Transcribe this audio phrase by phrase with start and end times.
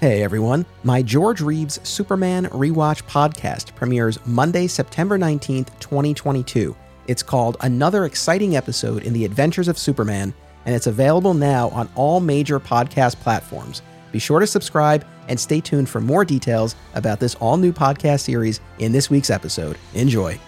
[0.00, 6.76] Hey everyone, my George Reeves Superman Rewatch podcast premieres Monday, September 19th, 2022.
[7.06, 10.34] It's called Another Exciting Episode in the Adventures of Superman,
[10.66, 13.80] and it's available now on all major podcast platforms.
[14.12, 18.20] Be sure to subscribe and stay tuned for more details about this all new podcast
[18.20, 19.78] series in this week's episode.
[19.94, 20.38] Enjoy.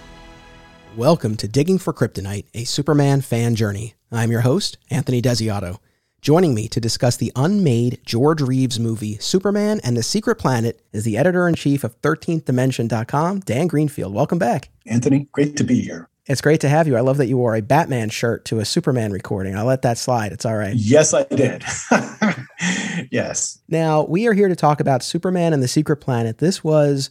[0.94, 3.94] Welcome to Digging for Kryptonite, a Superman fan journey.
[4.12, 5.78] I'm your host, Anthony Desiato.
[6.20, 11.04] Joining me to discuss the unmade George Reeves movie Superman and the Secret Planet is
[11.04, 14.12] the editor in chief of 13thdimension.com, Dan Greenfield.
[14.12, 14.68] Welcome back.
[14.84, 16.08] Anthony, great to be here.
[16.26, 16.96] It's great to have you.
[16.96, 19.56] I love that you wore a Batman shirt to a Superman recording.
[19.56, 20.32] I'll let that slide.
[20.32, 20.74] It's all right.
[20.74, 21.62] Yes, I did.
[23.12, 23.60] yes.
[23.68, 26.38] Now, we are here to talk about Superman and the Secret Planet.
[26.38, 27.10] This was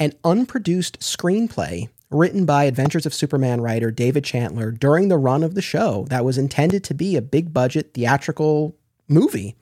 [0.00, 5.54] an unproduced screenplay written by Adventures of Superman writer David Chandler during the run of
[5.54, 8.76] the show that was intended to be a big budget theatrical
[9.08, 9.56] movie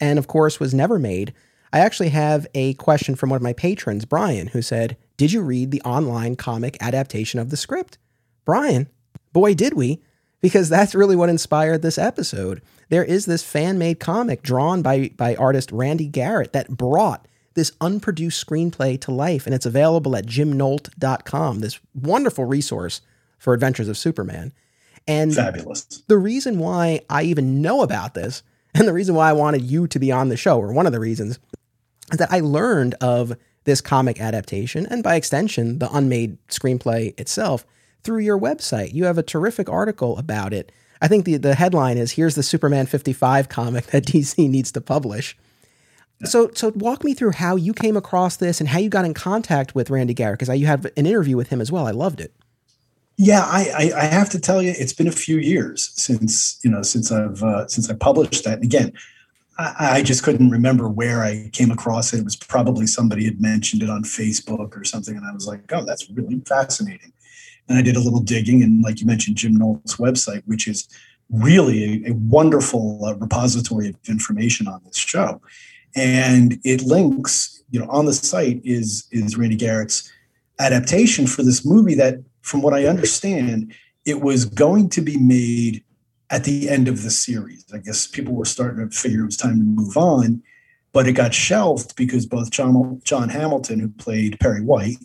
[0.00, 1.34] and, of course, was never made.
[1.72, 5.42] I actually have a question from one of my patrons, Brian, who said, Did you
[5.42, 7.98] read the online comic adaptation of the script?
[8.44, 8.88] Brian,
[9.32, 10.00] boy, did we,
[10.40, 12.62] because that's really what inspired this episode.
[12.88, 17.26] There is this fan made comic drawn by, by artist Randy Garrett that brought
[17.58, 23.00] this unproduced screenplay to life, and it's available at jimnolt.com, this wonderful resource
[23.38, 24.52] for Adventures of Superman.
[25.06, 25.84] And fabulous.
[26.06, 28.42] The reason why I even know about this,
[28.74, 30.92] and the reason why I wanted you to be on the show, or one of
[30.92, 31.38] the reasons,
[32.12, 37.66] is that I learned of this comic adaptation, and by extension, the unmade screenplay itself,
[38.04, 38.94] through your website.
[38.94, 40.70] You have a terrific article about it.
[41.02, 44.80] I think the, the headline is Here's the Superman 55 comic that DC needs to
[44.80, 45.36] publish.
[46.24, 49.14] So, so walk me through how you came across this and how you got in
[49.14, 51.86] contact with Randy Garrett because you had an interview with him as well.
[51.86, 52.34] I loved it.
[53.16, 56.70] Yeah, I, I, I have to tell you, it's been a few years since you
[56.70, 58.54] know since I've uh, since I published that.
[58.54, 58.92] And again,
[59.58, 62.20] I, I, just couldn't remember where I came across it.
[62.20, 65.60] It was probably somebody had mentioned it on Facebook or something, and I was like,
[65.72, 67.12] oh, that's really fascinating.
[67.68, 70.88] And I did a little digging, and like you mentioned, Jim Nolt's website, which is
[71.28, 75.40] really a, a wonderful uh, repository of information on this show
[75.96, 80.10] and it links you know on the site is is randy garrett's
[80.58, 83.72] adaptation for this movie that from what i understand
[84.04, 85.84] it was going to be made
[86.30, 87.64] at the end of the series.
[87.74, 90.42] I guess people were starting to figure it was time to move on
[90.92, 94.96] but it got shelved because both john, john hamilton who played perry white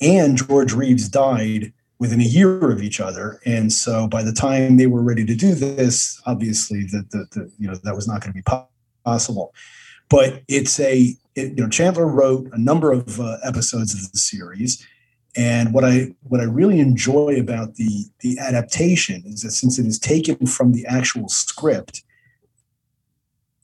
[0.00, 1.72] and george reeves died
[2.02, 3.40] within a year of each other.
[3.46, 7.52] And so by the time they were ready to do this obviously that the, the,
[7.60, 8.58] you know that was not going to be
[9.04, 9.54] possible
[10.12, 14.18] but it's a it, you know Chandler wrote a number of uh, episodes of the
[14.18, 14.86] series,
[15.34, 19.86] and what I what I really enjoy about the the adaptation is that since it
[19.86, 22.02] is taken from the actual script,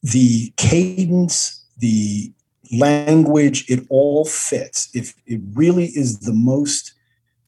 [0.02, 2.32] the cadence, the
[2.72, 4.88] language, it all fits.
[4.94, 6.94] If it really is the most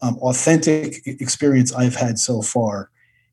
[0.02, 2.90] um, authentic experience I've had so far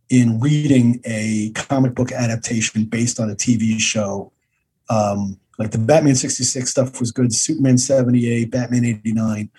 [0.10, 4.32] in reading a comic book adaptation based on a TV show.
[4.90, 9.50] Um, like the Batman 66 stuff was good, Superman 78, Batman 89.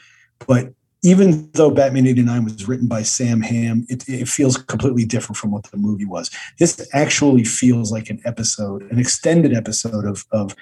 [0.47, 0.73] But
[1.03, 5.51] even though Batman 89 was written by Sam Hamm, it, it, feels completely different from
[5.51, 6.31] what the movie was.
[6.59, 10.57] This actually feels like an episode, an extended episode of, of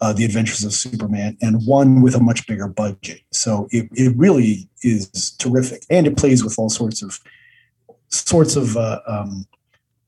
[0.00, 3.20] uh, The Adventures of Superman, and one with a much bigger budget.
[3.32, 5.84] So it, it really is terrific.
[5.88, 7.18] And it plays with all sorts of
[8.10, 9.46] sorts of uh, um,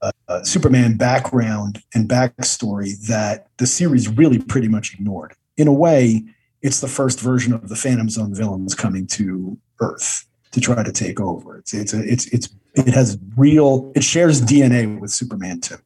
[0.03, 5.35] uh, Superman background and backstory that the series really pretty much ignored.
[5.57, 6.25] In a way,
[6.63, 10.93] it's the first version of the Phantom Zone villains coming to Earth to try to
[10.93, 11.59] take over.
[11.59, 15.77] It's it's a, it's it's it has real it shares DNA with Superman too.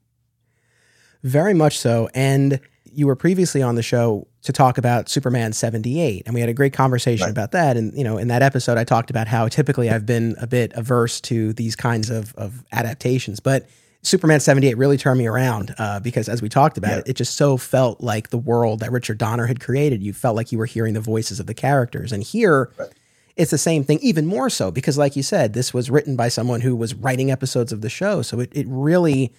[1.23, 6.23] Very much so, and you were previously on the show to talk about Superman 78
[6.27, 7.31] and we had a great conversation right.
[7.31, 10.37] about that and you know in that episode I talked about how typically I've been
[10.39, 13.67] a bit averse to these kinds of of adaptations but
[14.05, 16.99] Superman 78 really turned me around uh, because as we talked about yeah.
[16.99, 20.03] it, it just so felt like the world that Richard Donner had created.
[20.03, 22.13] You felt like you were hearing the voices of the characters.
[22.13, 22.91] And here, right.
[23.37, 26.29] it's the same thing, even more so, because like you said, this was written by
[26.29, 28.21] someone who was writing episodes of the show.
[28.21, 29.33] So it, it really,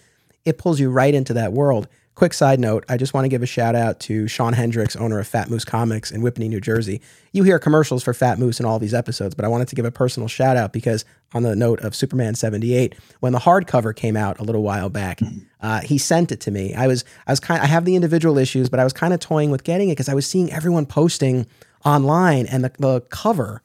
[0.46, 1.88] it pulls you right into that world.
[2.16, 5.20] Quick side note, I just want to give a shout out to Sean Hendricks, owner
[5.20, 7.02] of Fat Moose Comics in Whippany, New Jersey.
[7.34, 9.84] You hear commercials for Fat Moose in all these episodes, but I wanted to give
[9.84, 11.04] a personal shout out because
[11.34, 15.20] on the note of Superman 78, when the hardcover came out a little while back,
[15.60, 16.74] uh, he sent it to me.
[16.74, 19.20] I was I was kind I have the individual issues, but I was kind of
[19.20, 21.46] toying with getting it because I was seeing everyone posting
[21.84, 23.62] online and the, the cover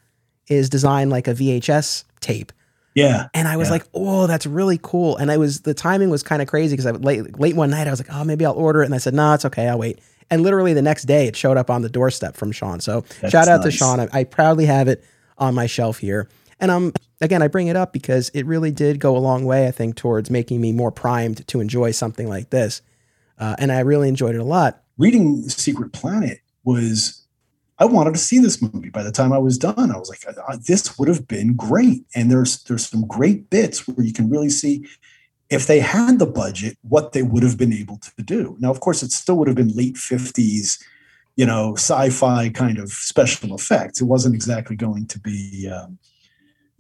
[0.49, 2.51] is designed like a VHS tape.
[2.95, 3.29] Yeah.
[3.35, 3.73] And I was yeah.
[3.73, 5.17] like, oh, that's really cool.
[5.17, 7.87] And I was, the timing was kind of crazy because I late, late one night,
[7.87, 8.87] I was like, oh, maybe I'll order it.
[8.87, 9.69] And I said, no, it's okay.
[9.69, 10.01] I'll wait.
[10.31, 12.81] And literally the next day, it showed up on the doorstep from Sean.
[12.81, 13.71] So That's shout out to.
[13.71, 14.01] Sean.
[14.01, 15.05] I, I proudly have it
[15.39, 16.29] on my shelf here.
[16.61, 19.67] And um, again, I bring it up because it really did go a long way,
[19.67, 22.83] I think, towards making me more primed to enjoy something like this.
[23.39, 24.83] Uh, and I really enjoyed it a lot.
[24.99, 27.20] reading Secret Planet was
[27.81, 28.91] I wanted to see this movie.
[28.91, 32.05] By the time I was done, I was like, "Uh, this would have been great.
[32.15, 34.87] And there's there's some great bits where you can really see
[35.49, 38.57] if they had the budget, what they would have been able to do.
[38.61, 40.81] Now, of course, it still would have been late 50s,
[41.35, 44.01] you know, sci-fi kind of special effects.
[44.01, 45.99] It wasn't exactly going to be um,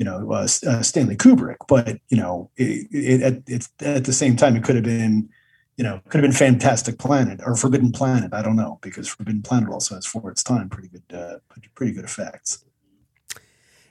[0.00, 4.34] you know, uh, uh, Stanley Kubrick, but you know, it, it, at, at the same
[4.34, 5.28] time, it could have been,
[5.76, 8.34] you know, could have been Fantastic Planet or Forbidden Planet.
[8.34, 11.38] I don't know because Forbidden Planet also has for its time pretty good, uh,
[11.74, 12.64] pretty good effects.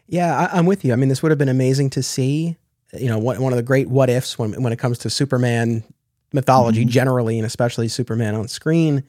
[0.08, 0.94] Yeah, I, I'm with you.
[0.94, 2.58] I mean, this would have been amazing to see.
[2.94, 5.84] You know, one, one of the great what ifs when when it comes to Superman
[6.34, 6.90] mythology Mhm.
[6.90, 9.04] generally, and especially Superman on screen.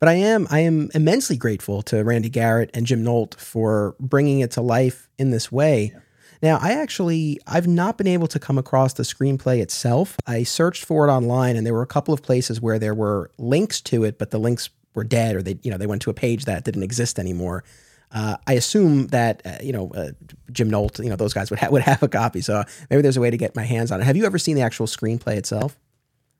[0.00, 4.40] But I am I am immensely grateful to Randy Garrett and Jim Nolt for bringing
[4.40, 5.94] it to life in this way.
[6.42, 10.16] Now, I actually I've not been able to come across the screenplay itself.
[10.26, 13.30] I searched for it online, and there were a couple of places where there were
[13.38, 16.10] links to it, but the links were dead, or they you know they went to
[16.10, 17.64] a page that didn't exist anymore.
[18.10, 20.10] Uh, I assume that uh, you know uh,
[20.52, 22.40] Jim Nolt, you know those guys would ha- would have a copy.
[22.40, 24.04] So maybe there's a way to get my hands on it.
[24.04, 25.78] Have you ever seen the actual screenplay itself?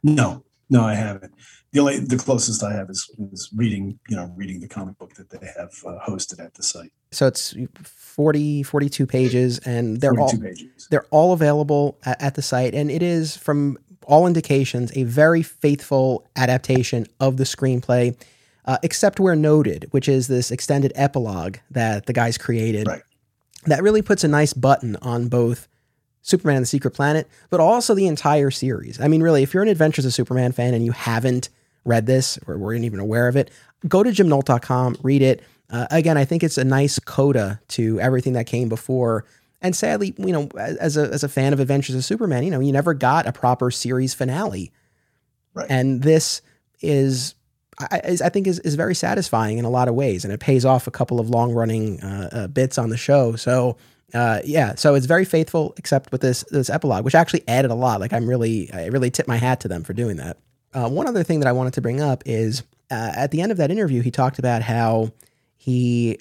[0.02, 1.32] No, no, I haven't.
[1.72, 5.14] The only the closest I have is, is reading, you know, reading the comic book
[5.14, 6.92] that they have uh, hosted at the site.
[7.10, 10.88] So it's 40, 42 pages, and they're all pages.
[10.90, 15.42] they're all available at, at the site, and it is from all indications a very
[15.42, 18.18] faithful adaptation of the screenplay,
[18.64, 22.86] uh, except where noted, which is this extended epilogue that the guys created.
[22.86, 23.02] Right.
[23.66, 25.68] That really puts a nice button on both
[26.22, 29.00] Superman and the Secret Planet, but also the entire series.
[29.00, 31.48] I mean, really, if you're an Adventures of Superman fan and you haven't
[31.84, 33.50] read this or weren't even aware of it,
[33.86, 35.42] go to jimnolt.com, read it.
[35.70, 39.24] Uh, again, I think it's a nice coda to everything that came before.
[39.60, 42.60] And sadly, you know, as a, as a fan of Adventures of Superman, you know,
[42.60, 44.72] you never got a proper series finale.
[45.54, 45.66] Right.
[45.68, 46.42] And this
[46.80, 47.34] is,
[47.78, 50.24] I, is, I think, is, is very satisfying in a lot of ways.
[50.24, 53.36] And it pays off a couple of long running uh, uh, bits on the show.
[53.36, 53.76] So,
[54.14, 57.74] uh, yeah, so it's very faithful, except with this this epilogue, which actually added a
[57.74, 58.00] lot.
[58.00, 60.38] Like I'm really, I really tip my hat to them for doing that.
[60.72, 63.52] Uh, one other thing that I wanted to bring up is uh, at the end
[63.52, 65.12] of that interview, he talked about how
[65.56, 66.18] he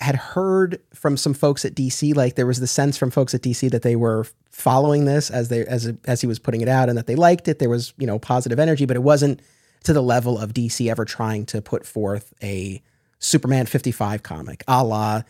[0.00, 3.42] had heard from some folks at DC, like there was the sense from folks at
[3.42, 6.88] DC that they were following this as they as as he was putting it out,
[6.88, 7.60] and that they liked it.
[7.60, 9.40] There was you know positive energy, but it wasn't
[9.84, 12.82] to the level of DC ever trying to put forth a
[13.20, 15.22] Superman 55 comic, a la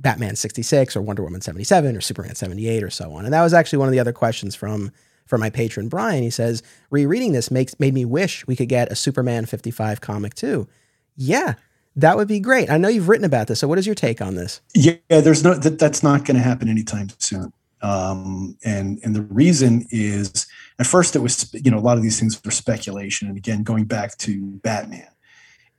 [0.00, 3.24] Batman 66 or Wonder Woman 77 or Superman 78 or so on.
[3.24, 4.92] And that was actually one of the other questions from
[5.26, 6.22] from my patron Brian.
[6.22, 10.34] He says, rereading this makes made me wish we could get a Superman 55 comic
[10.34, 10.68] too.
[11.16, 11.54] Yeah,
[11.96, 12.70] that would be great.
[12.70, 13.60] I know you've written about this.
[13.60, 14.60] So what is your take on this?
[14.74, 17.52] Yeah, there's no that, that's not going to happen anytime soon.
[17.82, 20.46] Um, and and the reason is
[20.78, 23.62] at first it was you know a lot of these things were speculation, and again
[23.62, 25.08] going back to Batman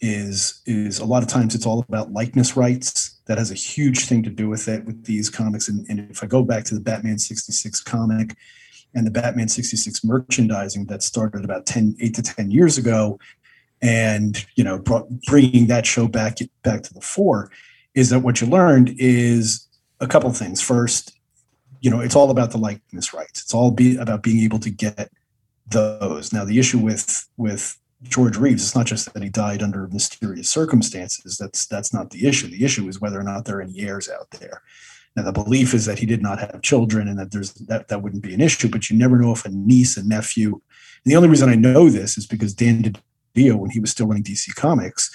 [0.01, 3.12] is is a lot of times it's all about likeness rights.
[3.25, 5.69] That has a huge thing to do with it with these comics.
[5.69, 8.35] And, and if I go back to the Batman 66 comic
[8.93, 13.19] and the Batman 66 merchandising that started about 10, 8 to 10 years ago,
[13.81, 17.51] and you know brought, bringing that show back back to the fore,
[17.93, 19.67] is that what you learned is
[19.99, 20.61] a couple things.
[20.61, 21.13] First,
[21.81, 23.41] you know, it's all about the likeness rights.
[23.41, 25.11] It's all be about being able to get
[25.67, 26.31] those.
[26.31, 30.49] Now, the issue with with George Reeves, it's not just that he died under mysterious
[30.49, 31.37] circumstances.
[31.37, 32.47] That's that's not the issue.
[32.47, 34.61] The issue is whether or not there are any heirs out there.
[35.15, 38.01] Now, the belief is that he did not have children, and that there's that that
[38.01, 38.69] wouldn't be an issue.
[38.69, 40.53] But you never know if a niece, a nephew.
[40.53, 42.83] And the only reason I know this is because Dan
[43.35, 45.09] DiDio, when he was still running DC Comics,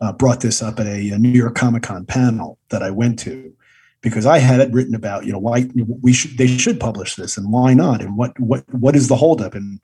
[0.00, 3.18] uh, brought this up at a, a New York Comic Con panel that I went
[3.20, 3.52] to
[4.00, 5.68] because I had it written about, you know, why
[6.02, 9.16] we should they should publish this and why not, and what what what is the
[9.16, 9.80] holdup, and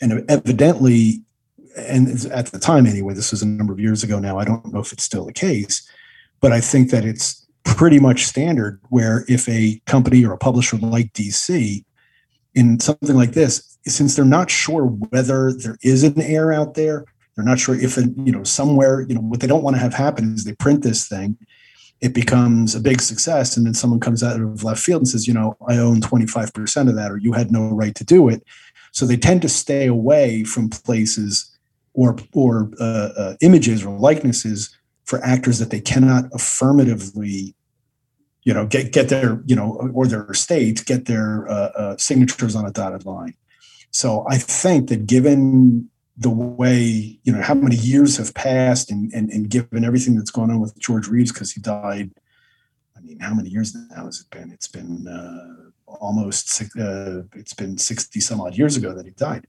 [0.00, 1.22] and evidently,
[1.76, 4.38] and at the time anyway, this was a number of years ago now.
[4.38, 5.88] I don't know if it's still the case,
[6.40, 10.76] but I think that it's pretty much standard where if a company or a publisher
[10.76, 11.84] like DC
[12.54, 17.04] in something like this, since they're not sure whether there is an heir out there,
[17.34, 19.94] they're not sure if, you know, somewhere, you know, what they don't want to have
[19.94, 21.36] happen is they print this thing,
[22.00, 25.26] it becomes a big success, and then someone comes out of left field and says,
[25.26, 28.44] you know, I own 25% of that, or you had no right to do it.
[28.92, 31.50] So they tend to stay away from places
[31.94, 37.54] or or uh, uh, images or likenesses for actors that they cannot affirmatively
[38.42, 42.54] you know get get their you know or their estates get their uh, uh, signatures
[42.54, 43.34] on a dotted line
[43.90, 49.12] so i think that given the way you know how many years have passed and
[49.12, 52.10] and, and given everything that's going on with George Reeves because he died.
[52.96, 54.52] I mean, how many years now has it been?
[54.52, 59.46] It's been uh, almost uh, it's been sixty some odd years ago that he died.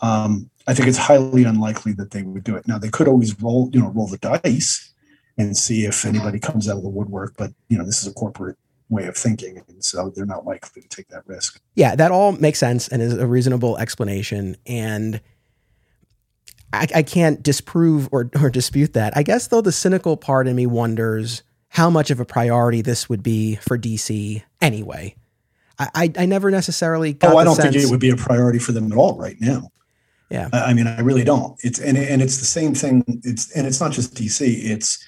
[0.00, 2.68] Um, I think it's highly unlikely that they would do it.
[2.68, 4.92] Now they could always roll you know roll the dice
[5.36, 8.14] and see if anybody comes out of the woodwork, but you know this is a
[8.14, 8.56] corporate
[8.90, 11.60] way of thinking, and so they're not likely to take that risk.
[11.74, 15.20] Yeah, that all makes sense and is a reasonable explanation and
[16.72, 19.16] I, I can't disprove or, or dispute that.
[19.16, 23.08] I guess though the cynical part in me wonders how much of a priority this
[23.08, 25.14] would be for DC anyway.
[25.78, 27.32] I, I, I never necessarily got.
[27.32, 29.36] Oh, I don't sense, think it would be a priority for them at all right
[29.40, 29.70] now.
[30.30, 31.58] Yeah, I, mean, I really don't.
[31.62, 33.02] It's and and it's the same thing.
[33.24, 34.40] It's and it's not just DC.
[34.40, 35.02] It's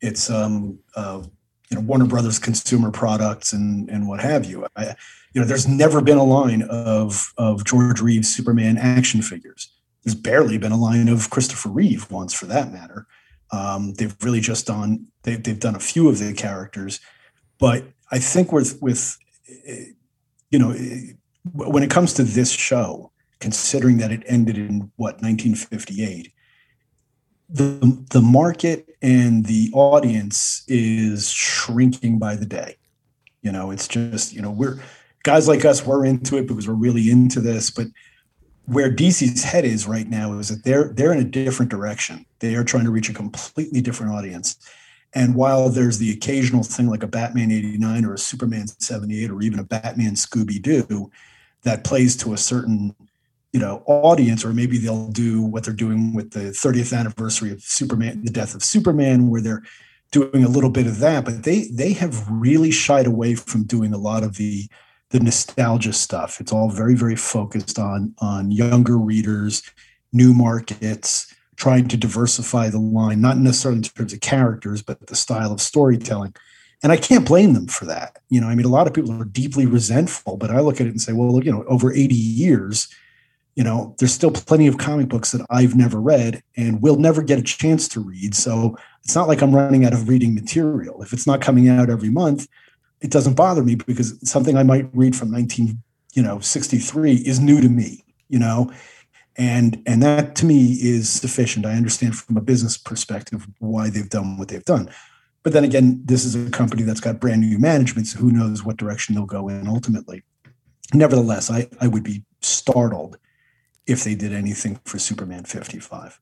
[0.00, 1.22] it's um uh,
[1.68, 4.66] you know Warner Brothers consumer products and and what have you.
[4.76, 4.94] I,
[5.34, 9.72] you know, there's never been a line of of George Reeves Superman action figures
[10.04, 13.06] there's barely been a line of Christopher Reeve ones, for that matter.
[13.50, 17.00] Um, they've really just done they've they've done a few of the characters,
[17.58, 19.18] but I think with with
[20.50, 20.74] you know
[21.52, 23.11] when it comes to this show,
[23.42, 26.32] considering that it ended in what 1958,
[27.50, 32.76] the the market and the audience is shrinking by the day.
[33.42, 34.80] You know, it's just you know we're
[35.24, 37.88] guys like us we're into it because we're really into this, but
[38.66, 42.24] where DC's head is right now is that they're they're in a different direction.
[42.38, 44.56] They are trying to reach a completely different audience.
[45.14, 49.42] And while there's the occasional thing like a Batman 89 or a Superman 78 or
[49.42, 51.10] even a Batman Scooby Doo
[51.64, 52.94] that plays to a certain
[53.52, 57.62] you know audience or maybe they'll do what they're doing with the 30th anniversary of
[57.62, 59.62] Superman the death of Superman where they're
[60.10, 63.92] doing a little bit of that but they they have really shied away from doing
[63.92, 64.68] a lot of the
[65.12, 66.40] the nostalgia stuff.
[66.40, 69.62] It's all very, very focused on on younger readers,
[70.12, 75.14] new markets, trying to diversify the line, not necessarily in terms of characters, but the
[75.14, 76.34] style of storytelling.
[76.82, 78.18] And I can't blame them for that.
[78.28, 80.86] You know, I mean, a lot of people are deeply resentful, but I look at
[80.86, 82.88] it and say, well, you know, over 80 years,
[83.54, 87.22] you know, there's still plenty of comic books that I've never read and will never
[87.22, 88.34] get a chance to read.
[88.34, 91.02] So it's not like I'm running out of reading material.
[91.02, 92.48] If it's not coming out every month,
[93.00, 95.82] it doesn't bother me because something I might read from 19,
[96.14, 98.72] you know, 63 is new to me, you know,
[99.36, 101.66] and and that to me is sufficient.
[101.66, 104.90] I understand from a business perspective why they've done what they've done.
[105.42, 108.62] But then again, this is a company that's got brand new management, so who knows
[108.62, 110.22] what direction they'll go in ultimately.
[110.94, 113.16] Nevertheless, I, I would be startled
[113.86, 116.20] if they did anything for Superman 55.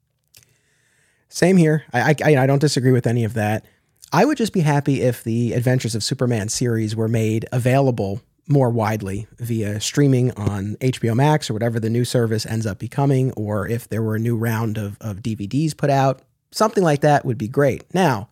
[1.28, 1.84] Same here.
[1.92, 3.64] I, I, I don't disagree with any of that.
[4.12, 8.70] I would just be happy if the Adventures of Superman series were made available more
[8.70, 13.68] widely via streaming on HBO Max or whatever the new service ends up becoming, or
[13.68, 16.22] if there were a new round of, of DVDs put out.
[16.50, 17.84] Something like that would be great.
[17.94, 18.29] Now,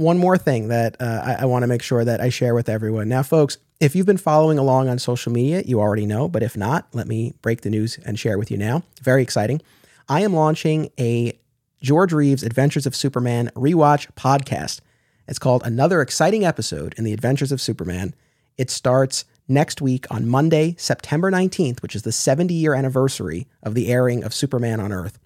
[0.00, 2.70] one more thing that uh, I, I want to make sure that I share with
[2.70, 3.08] everyone.
[3.08, 6.56] Now, folks, if you've been following along on social media, you already know, but if
[6.56, 8.82] not, let me break the news and share with you now.
[9.02, 9.60] Very exciting.
[10.08, 11.38] I am launching a
[11.82, 14.80] George Reeves' Adventures of Superman rewatch podcast.
[15.28, 18.14] It's called Another Exciting Episode in the Adventures of Superman.
[18.56, 23.74] It starts next week on Monday, September 19th, which is the 70 year anniversary of
[23.74, 25.18] the airing of Superman on Earth.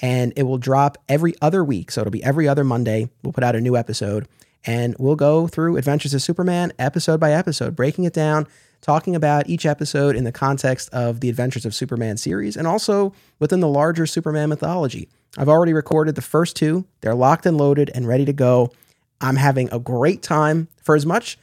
[0.00, 1.90] And it will drop every other week.
[1.90, 3.10] So it'll be every other Monday.
[3.22, 4.26] We'll put out a new episode
[4.66, 8.46] and we'll go through Adventures of Superman episode by episode, breaking it down,
[8.80, 13.12] talking about each episode in the context of the Adventures of Superman series and also
[13.38, 15.08] within the larger Superman mythology.
[15.36, 16.84] I've already recorded the first two.
[17.00, 18.72] They're locked and loaded and ready to go.
[19.20, 21.38] I'm having a great time for as much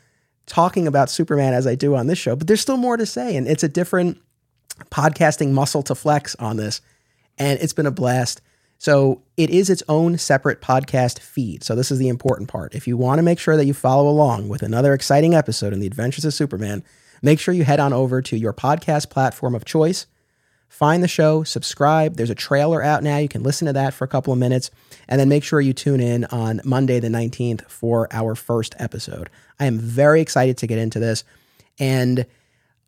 [0.46, 3.36] talking about Superman as I do on this show, but there's still more to say.
[3.36, 4.20] And it's a different
[4.90, 6.82] podcasting muscle to flex on this.
[7.38, 8.42] And it's been a blast.
[8.78, 11.64] So it is its own separate podcast feed.
[11.64, 12.74] So this is the important part.
[12.74, 15.80] If you want to make sure that you follow along with another exciting episode in
[15.80, 16.84] the Adventures of Superman,
[17.22, 20.08] make sure you head on over to your podcast platform of choice
[20.72, 22.16] Find the show, subscribe.
[22.16, 23.18] There's a trailer out now.
[23.18, 24.72] You can listen to that for a couple of minutes.
[25.10, 29.30] And then make sure you tune in on Monday, the 19th, for our first episode.
[29.60, 31.26] I am very excited to get into this.
[31.78, 32.26] And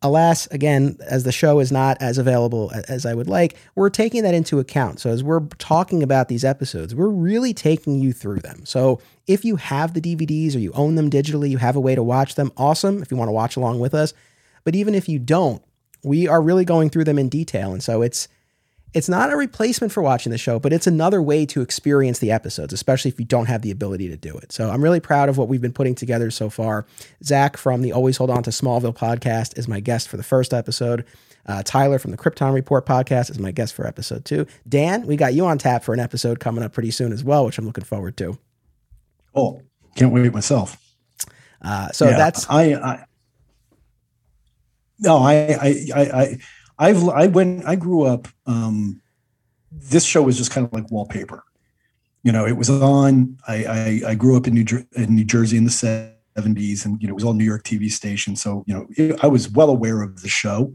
[0.02, 4.22] alas, again, as the show is not as available as I would like, we're taking
[4.22, 5.00] that into account.
[5.00, 8.66] So, as we're talking about these episodes, we're really taking you through them.
[8.66, 11.94] So, if you have the DVDs or you own them digitally, you have a way
[11.94, 14.12] to watch them, awesome if you want to watch along with us.
[14.64, 15.62] But even if you don't,
[16.02, 17.72] we are really going through them in detail.
[17.72, 18.28] And so it's
[18.94, 22.30] it's not a replacement for watching the show, but it's another way to experience the
[22.30, 24.52] episodes, especially if you don't have the ability to do it.
[24.52, 26.86] So I'm really proud of what we've been putting together so far.
[27.22, 30.54] Zach from the Always Hold On to Smallville podcast is my guest for the first
[30.54, 31.04] episode.
[31.46, 34.46] Uh, Tyler from the Krypton Report podcast is my guest for episode two.
[34.66, 37.44] Dan, we got you on tap for an episode coming up pretty soon as well,
[37.44, 38.38] which I'm looking forward to.
[39.34, 39.60] Oh,
[39.96, 40.78] can't wait myself.
[41.60, 43.04] Uh, so yeah, that's I, I
[45.00, 46.38] no, I, I, I, I,
[46.78, 48.28] I've, I went, I grew up.
[48.46, 49.00] Um,
[49.70, 51.44] this show was just kind of like wallpaper.
[52.22, 53.36] You know, it was on.
[53.46, 57.00] I, I, I grew up in New, Jer- in New Jersey in the seventies, and
[57.00, 58.34] you know, it was all New York TV station.
[58.34, 60.72] So you know, it, I was well aware of the show,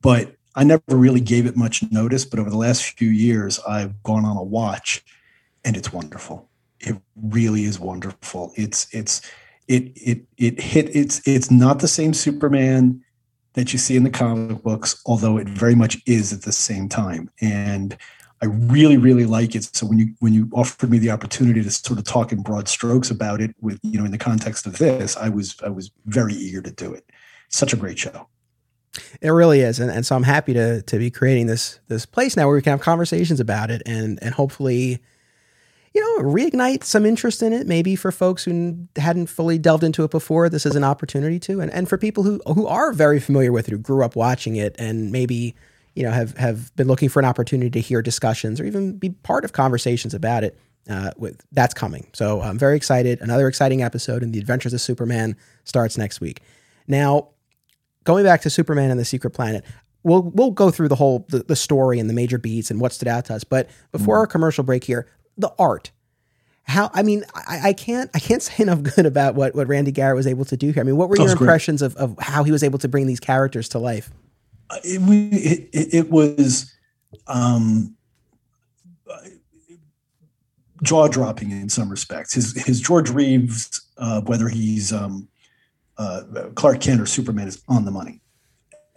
[0.00, 2.24] but I never really gave it much notice.
[2.24, 5.04] But over the last few years, I've gone on a watch,
[5.64, 6.48] and it's wonderful.
[6.78, 8.52] It really is wonderful.
[8.54, 9.22] It's it's
[9.66, 10.94] it it it hit.
[10.94, 13.02] It's it's not the same Superman
[13.56, 16.88] that you see in the comic books, although it very much is at the same
[16.88, 17.30] time.
[17.40, 17.96] And
[18.42, 19.64] I really, really like it.
[19.74, 22.68] So when you when you offered me the opportunity to sort of talk in broad
[22.68, 25.90] strokes about it with, you know, in the context of this, I was I was
[26.04, 27.10] very eager to do it.
[27.48, 28.28] Such a great show.
[29.20, 29.80] It really is.
[29.80, 32.62] And, and so I'm happy to to be creating this this place now where we
[32.62, 35.02] can have conversations about it and and hopefully
[35.96, 40.04] you know, reignite some interest in it, maybe for folks who hadn't fully delved into
[40.04, 40.50] it before.
[40.50, 43.66] This is an opportunity to, and, and for people who who are very familiar with
[43.66, 45.54] it, who grew up watching it, and maybe
[45.94, 49.08] you know have have been looking for an opportunity to hear discussions or even be
[49.08, 50.58] part of conversations about it.
[50.88, 53.20] Uh, with that's coming, so I'm very excited.
[53.20, 55.34] Another exciting episode in the Adventures of Superman
[55.64, 56.42] starts next week.
[56.86, 57.30] Now,
[58.04, 59.64] going back to Superman and the Secret Planet,
[60.04, 62.92] we'll we'll go through the whole the, the story and the major beats and what
[62.92, 63.44] stood out to us.
[63.44, 64.20] But before mm.
[64.20, 65.90] our commercial break here, the art.
[66.64, 69.92] How I mean, I, I, can't I can't say enough good about what what Randy
[69.92, 70.80] Garrett was able to do here.
[70.80, 73.20] I mean, what were your impressions of, of how he was able to bring these
[73.20, 74.10] characters to life?
[74.68, 76.74] Uh, it, it, it was
[77.28, 77.96] um,
[80.82, 82.34] jaw dropping in some respects.
[82.34, 85.28] His his George Reeves, uh, whether he's um,
[85.98, 86.22] uh,
[86.54, 88.20] Clark Kent or Superman, is on the money.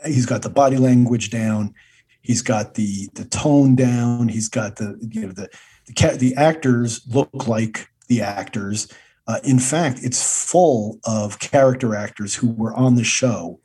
[0.05, 1.74] He's got the body language down.
[2.22, 4.27] He's got the the tone down.
[4.27, 5.50] He's got the you know the
[5.96, 8.91] the, the actors look like the actors.
[9.27, 13.60] Uh, in fact, it's full of character actors who were on the show,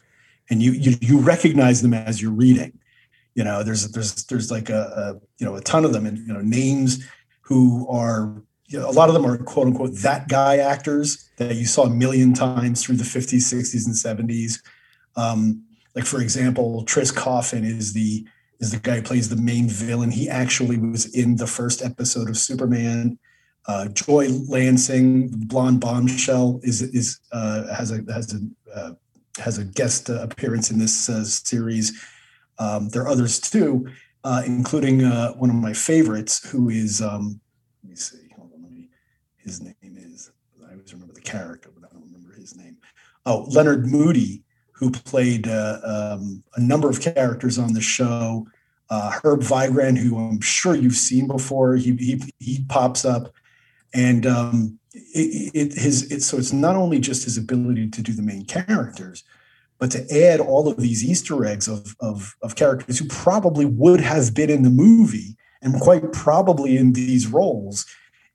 [0.51, 2.79] and you you, you recognize them as you're reading.
[3.35, 6.19] You know, there's there's there's like a, a you know a ton of them, and
[6.19, 7.05] you know names
[7.41, 11.55] who are you know, a lot of them are quote unquote that guy actors that
[11.55, 14.61] you saw a million times through the 50s, 60s, and 70s.
[15.17, 15.63] Um,
[15.95, 18.27] like for example, Tris Coffin is the
[18.61, 20.11] is the guy who plays the main villain.
[20.11, 23.19] He actually was in the first episode of Superman.
[23.67, 28.41] Uh, Joy Lansing, blonde bombshell, is is uh, has a has a
[28.75, 28.93] uh,
[29.39, 32.01] has a guest appearance in this uh, series.
[32.59, 33.89] Um, there are others too,
[34.23, 37.41] uh, including uh, one of my favorites, who is um,
[37.83, 38.89] let me see, hold on, let me,
[39.39, 40.31] his name is
[40.67, 42.77] I always remember the character, but I don't remember his name.
[43.27, 44.44] Oh, Leonard Mudie,
[44.75, 48.47] who played uh, um, a number of characters on the show.
[48.91, 53.33] Uh, Herb Vigran, who I'm sure you've seen before, he he, he pops up,
[53.95, 58.13] and um, it, it, his it, so it's not only just his ability to do
[58.13, 59.25] the main characters,
[59.79, 64.01] but to add all of these Easter eggs of, of, of characters who probably would
[64.01, 67.87] have been in the movie and quite probably in these roles.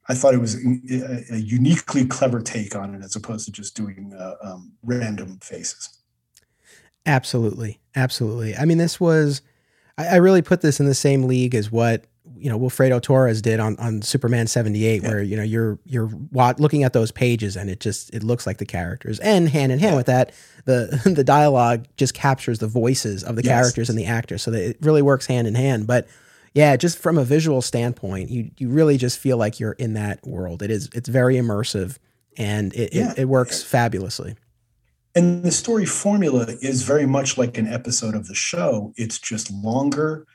[0.08, 4.12] I thought it was a, uniquely clever take on it as opposed to just doing
[4.17, 5.99] uh, um, random faces.
[7.06, 8.56] Absolutely, absolutely.
[8.56, 9.42] I mean, this was.
[9.98, 12.06] I, I, really put this in the same league as what
[12.38, 15.10] you know Wilfredo Torres did on on Superman seventy eight, yeah.
[15.10, 18.58] where you know you're you're looking at those pages and it just it looks like
[18.58, 19.98] the characters, and hand in hand yeah.
[19.98, 20.34] with that,
[20.66, 23.54] the the dialogue just captures the voices of the yes.
[23.54, 25.88] characters and the actors, so that it really works hand in hand.
[25.88, 26.08] But
[26.54, 30.26] yeah, just from a visual standpoint, you you really just feel like you're in that
[30.26, 30.62] world.
[30.62, 31.98] It is it's very immersive
[32.38, 33.12] and it, yeah.
[33.12, 34.36] it, it works fabulously.
[35.15, 38.93] And the story formula is very much like an episode of the show.
[38.95, 40.28] It's just longer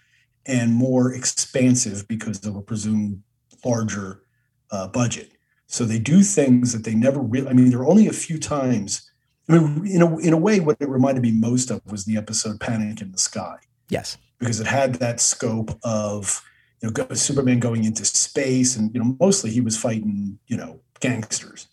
[0.47, 3.23] and more expansive because of a presumed
[3.65, 4.23] larger
[4.71, 5.33] uh, budget.
[5.67, 8.39] So they do things that they never really, I mean, there are only a few
[8.39, 9.09] times.
[9.49, 12.17] I mean, in a, in a way, what it reminded me most of was the
[12.17, 13.57] episode Panic in the Sky.
[13.89, 14.19] Yes.
[14.39, 16.43] Because it had that scope of,
[16.83, 20.81] you know, Superman going into space and, you know, mostly he was fighting, you know,
[21.01, 21.69] gangsters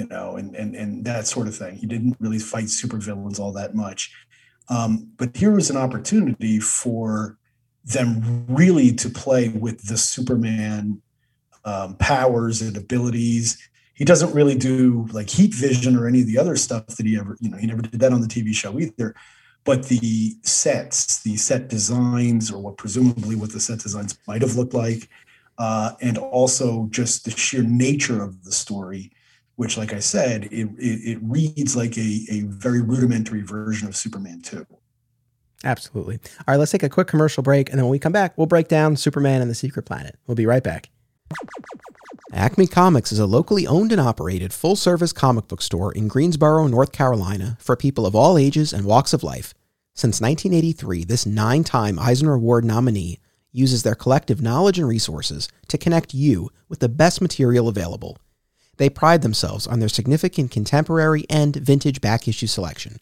[0.00, 1.76] you know, and and and that sort of thing.
[1.76, 4.10] He didn't really fight supervillains all that much.
[4.70, 7.36] Um, but here was an opportunity for
[7.84, 11.02] them really to play with the Superman
[11.66, 13.58] um, powers and abilities.
[13.94, 17.18] He doesn't really do like heat vision or any of the other stuff that he
[17.18, 19.14] ever, you know, he never did that on the TV show either.
[19.64, 24.56] But the sets, the set designs, or what presumably what the set designs might have
[24.56, 25.10] looked like,
[25.58, 29.12] uh, and also just the sheer nature of the story
[29.60, 33.94] which, like I said, it, it, it reads like a, a very rudimentary version of
[33.94, 34.66] Superman 2.
[35.64, 36.14] Absolutely.
[36.14, 37.68] All right, let's take a quick commercial break.
[37.68, 40.16] And then when we come back, we'll break down Superman and the Secret Planet.
[40.26, 40.88] We'll be right back.
[42.32, 46.66] Acme Comics is a locally owned and operated full service comic book store in Greensboro,
[46.66, 49.52] North Carolina for people of all ages and walks of life.
[49.94, 53.18] Since 1983, this nine time Eisner Award nominee
[53.52, 58.16] uses their collective knowledge and resources to connect you with the best material available.
[58.80, 62.96] They pride themselves on their significant contemporary and vintage back issue selection.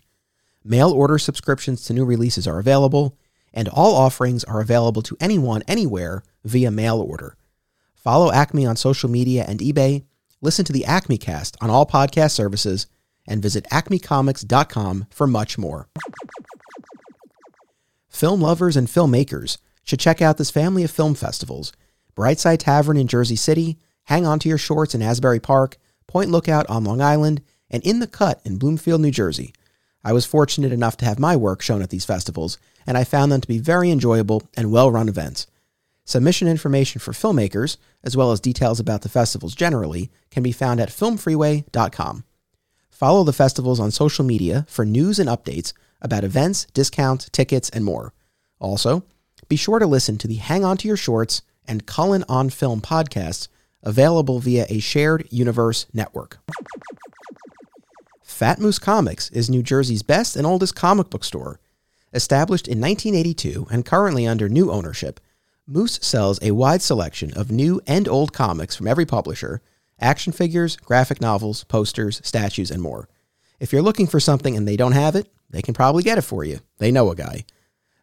[0.65, 3.17] Mail order subscriptions to new releases are available,
[3.55, 7.37] and all offerings are available to anyone anywhere via mail order.
[7.95, 10.05] Follow Acme on social media and eBay,
[10.41, 12.89] listen to the Acme Cast on all podcast services,
[13.29, 15.89] and visit acmecomics.com for much more.
[18.09, 21.73] Film lovers and filmmakers should check out this family of film festivals
[22.17, 26.67] Brightside Tavern in Jersey City, Hang On to Your Shorts in Asbury Park, Point Lookout
[26.71, 29.53] on Long Island, and In the Cut in Bloomfield, New Jersey.
[30.03, 33.31] I was fortunate enough to have my work shown at these festivals, and I found
[33.31, 35.47] them to be very enjoyable and well run events.
[36.07, 40.81] Submission information for filmmakers, as well as details about the festivals generally, can be found
[40.81, 42.25] at filmfreeway.com.
[42.89, 47.85] Follow the festivals on social media for news and updates about events, discounts, tickets, and
[47.85, 48.15] more.
[48.59, 49.05] Also,
[49.51, 52.81] be sure to listen to the Hang On to Your Shorts and Cullen on Film
[52.81, 53.49] podcasts
[53.83, 56.39] available via a shared universe network.
[58.23, 61.61] Fat Moose Comics is New Jersey's best and oldest comic book store.
[62.13, 65.21] Established in 1982 and currently under new ownership,
[65.67, 69.61] Moose sells a wide selection of new and old comics from every publisher,
[70.01, 73.09] action figures, graphic novels, posters, statues, and more.
[73.61, 76.23] If you're looking for something and they don't have it, they can probably get it
[76.23, 76.61] for you.
[76.79, 77.45] They know a guy.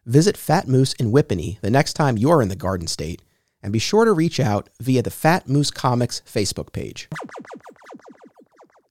[0.04, 3.22] Visit Fat Moose in Whippany the next time you're in the Garden State,
[3.66, 7.08] and be sure to reach out via the Fat Moose Comics Facebook page.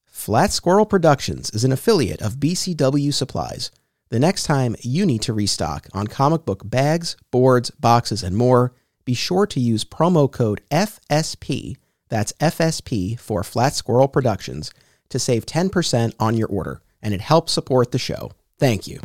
[0.06, 3.72] Flat Squirrel Productions is an affiliate of BCW Supplies.
[4.10, 8.74] The next time you need to restock on comic book bags, boards, boxes, and more,
[9.06, 11.78] be sure to use promo code FSP,
[12.10, 14.74] that's FSP for Flat Squirrel Productions,
[15.08, 18.34] to save 10% on your order, and it helps support the show.
[18.60, 19.00] Thank you.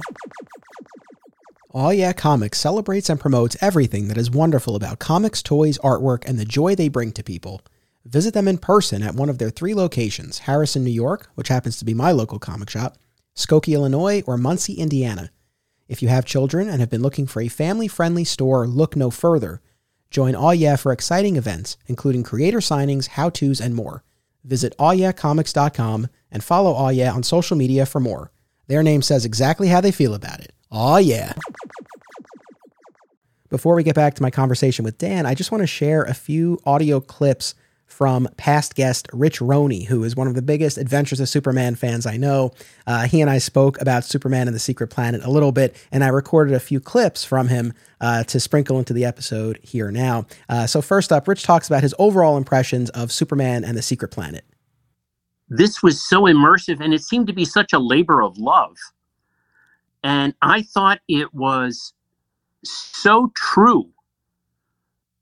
[1.72, 6.36] Aw Yeah Comics celebrates and promotes everything that is wonderful about comics, toys, artwork, and
[6.36, 7.62] the joy they bring to people.
[8.04, 11.78] Visit them in person at one of their three locations Harrison, New York, which happens
[11.78, 12.98] to be my local comic shop,
[13.36, 15.30] Skokie, Illinois, or Muncie, Indiana.
[15.86, 19.08] If you have children and have been looking for a family friendly store, look no
[19.08, 19.60] further.
[20.10, 24.02] Join Aw Yeah for exciting events, including creator signings, how to's, and more.
[24.42, 28.32] Visit awyeahcomics.com and follow Aw Yeah on social media for more.
[28.66, 30.52] Their name says exactly how they feel about it.
[30.72, 31.32] Aw Yeah.
[33.48, 36.14] Before we get back to my conversation with Dan, I just want to share a
[36.14, 37.56] few audio clips
[37.86, 42.06] from past guest Rich Roney, who is one of the biggest Adventures of Superman fans
[42.06, 42.52] I know.
[42.86, 46.04] Uh, he and I spoke about Superman and the Secret Planet a little bit, and
[46.04, 50.26] I recorded a few clips from him uh, to sprinkle into the episode here now.
[50.48, 54.12] Uh, so, first up, Rich talks about his overall impressions of Superman and the Secret
[54.12, 54.44] Planet.
[55.48, 58.76] This was so immersive, and it seemed to be such a labor of love.
[60.02, 61.92] And I thought it was
[62.64, 63.90] so true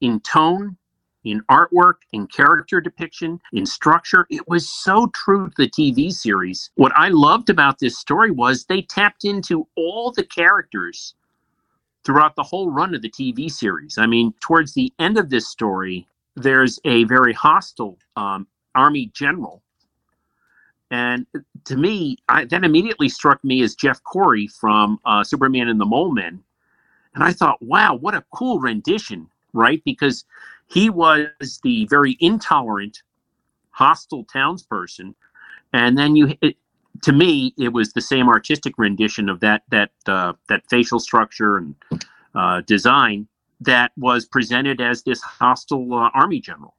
[0.01, 0.77] in tone,
[1.25, 4.27] in artwork, in character depiction, in structure.
[4.31, 6.71] It was so true to the TV series.
[6.77, 11.15] What I loved about this story was they tapped into all the characters
[12.05, 13.99] throughout the whole run of the TV series.
[13.99, 19.63] I mean, towards the end of this story, there's a very hostile um, army general.
[20.91, 21.27] And
[21.65, 25.85] to me, I, that immediately struck me as Jeff Corey from uh, Superman and the
[25.85, 26.43] Mole Men.
[27.15, 29.83] And I thought, wow, what a cool rendition, right?
[29.85, 30.25] Because
[30.67, 33.03] he was the very intolerant,
[33.71, 35.15] hostile townsperson,
[35.73, 36.57] and then you, it,
[37.03, 41.59] to me, it was the same artistic rendition of that that uh, that facial structure
[41.59, 41.75] and
[42.35, 43.29] uh, design
[43.61, 46.75] that was presented as this hostile uh, army general.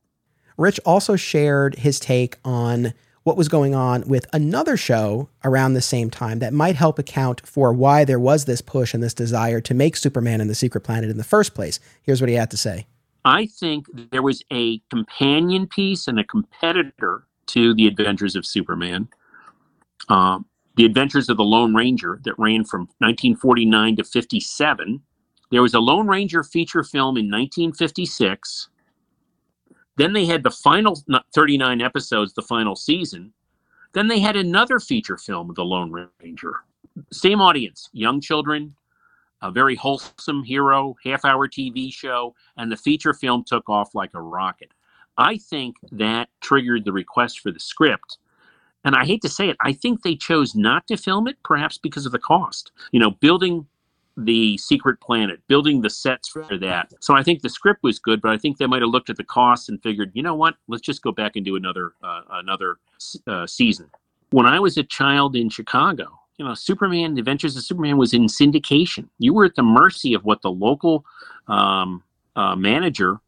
[0.58, 2.94] Rich also shared his take on
[3.24, 7.46] what was going on with another show around the same time that might help account
[7.46, 10.82] for why there was this push and this desire to make Superman and the Secret
[10.82, 11.80] Planet in the first place.
[12.02, 12.88] Here's what he had to say.
[13.26, 19.10] I think there was a companion piece and a competitor to the Adventures of Superman.
[20.08, 25.02] Um, the Adventures of the Lone Ranger that ran from 1949 to 57.
[25.52, 28.70] There was a Lone Ranger feature film in 1956.
[30.00, 30.98] Then they had the final
[31.34, 33.34] 39 episodes, the final season.
[33.92, 36.64] Then they had another feature film the Lone Ranger.
[37.12, 38.74] Same audience, young children,
[39.42, 44.12] a very wholesome hero, half hour TV show, and the feature film took off like
[44.14, 44.72] a rocket.
[45.18, 48.20] I think that triggered the request for the script.
[48.86, 51.78] And I hate to say it, I think they chose not to film it, perhaps
[51.78, 52.72] because of the cost.
[52.94, 53.68] You know, building
[54.26, 56.92] the secret planet, building the sets for that.
[57.00, 59.18] So I think the script was good, but I think they might have looked at
[59.18, 62.22] the costs and figured, you know what, let's just go back and do another uh,
[62.32, 62.78] another
[63.28, 63.90] uh, season.
[64.32, 68.14] When I was a child in Chicago, you know, Superman, The Adventures of Superman was
[68.14, 69.10] in syndication.
[69.18, 71.06] You were at the mercy of what the local
[71.48, 72.04] um,
[72.36, 73.20] uh, manager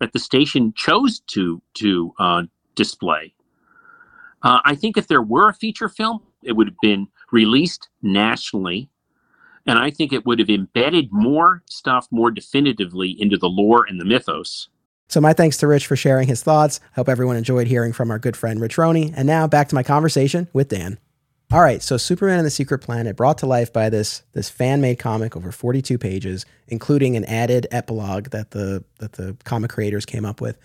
[0.00, 2.42] at the station chose to to uh,
[2.74, 3.34] display.
[4.42, 8.88] Uh, I think if there were a feature film, it would have been released nationally
[9.68, 14.00] and I think it would have embedded more stuff more definitively into the lore and
[14.00, 14.68] the mythos.
[15.08, 16.80] So, my thanks to Rich for sharing his thoughts.
[16.94, 19.12] Hope everyone enjoyed hearing from our good friend Rich Roney.
[19.16, 20.98] And now back to my conversation with Dan.
[21.50, 24.82] All right, so Superman and the Secret Planet brought to life by this this fan
[24.82, 30.04] made comic over 42 pages, including an added epilogue that the that the comic creators
[30.04, 30.58] came up with.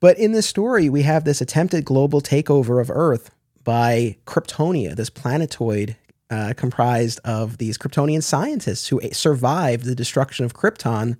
[0.00, 3.30] But in this story, we have this attempted global takeover of Earth
[3.62, 5.96] by Kryptonia, this planetoid
[6.32, 11.18] uh, comprised of these Kryptonian scientists who survived the destruction of Krypton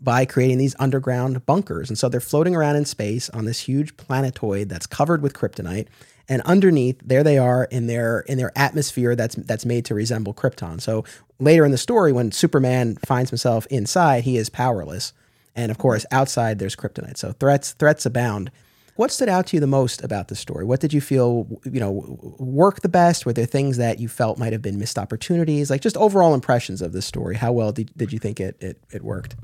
[0.00, 1.88] by creating these underground bunkers.
[1.88, 5.86] And so they're floating around in space on this huge planetoid that's covered with kryptonite.
[6.28, 10.32] And underneath, there they are in their in their atmosphere that's that's made to resemble
[10.32, 10.80] Krypton.
[10.80, 11.04] So
[11.38, 15.12] later in the story, when Superman finds himself inside, he is powerless.
[15.54, 17.16] And of course, outside there's kryptonite.
[17.16, 18.50] So threats threats abound.
[18.96, 20.64] What stood out to you the most about the story?
[20.64, 23.24] What did you feel, you know, worked the best?
[23.24, 25.70] Were there things that you felt might have been missed opportunities?
[25.70, 27.36] Like just overall impressions of the story.
[27.36, 29.34] How well did, did you think it, it, it worked?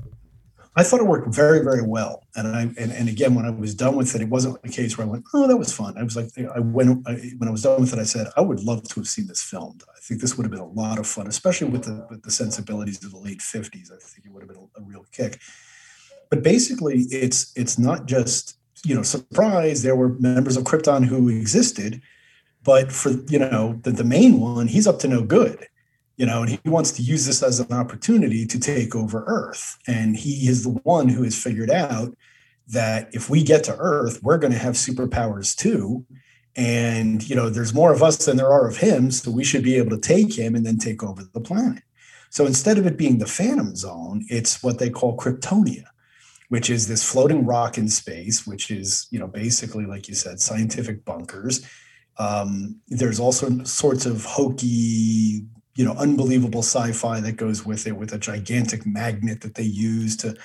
[0.75, 2.23] I thought it worked very, very well.
[2.35, 4.97] And I and, and again, when I was done with it, it wasn't a case
[4.97, 7.51] where I went, "Oh, that was fun." I was like, I went I, when I
[7.51, 9.83] was done with it, I said, "I would love to have seen this filmed.
[9.93, 12.31] I think this would have been a lot of fun, especially with the with the
[12.31, 13.91] sensibilities of the late '50s.
[13.91, 15.39] I think it would have been a, a real kick."
[16.29, 21.29] But basically, it's it's not just you know, surprise, there were members of Krypton who
[21.29, 22.01] existed,
[22.63, 25.67] but for you know the, the main one, he's up to no good.
[26.17, 29.77] You know, and he wants to use this as an opportunity to take over Earth.
[29.87, 32.13] And he is the one who has figured out
[32.67, 36.05] that if we get to Earth, we're going to have superpowers too.
[36.57, 39.63] And you know, there's more of us than there are of him, so we should
[39.63, 41.83] be able to take him and then take over the planet.
[42.31, 45.85] So instead of it being the Phantom Zone, it's what they call Kryptonia
[46.49, 50.39] which is this floating rock in space, which is, you know, basically, like you said,
[50.39, 51.65] scientific bunkers.
[52.17, 58.13] Um, there's also sorts of hokey, you know, unbelievable sci-fi that goes with it, with
[58.13, 60.35] a gigantic magnet that they use to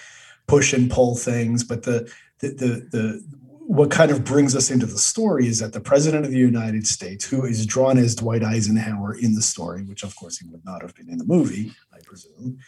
[0.47, 1.65] push and pull things.
[1.65, 3.25] But the the the, the
[3.67, 6.87] what kind of brings us into the story is that the president of the United
[6.87, 10.65] States, who is drawn as Dwight Eisenhower in the story, which of course he would
[10.67, 12.59] not have been in the movie, I presume,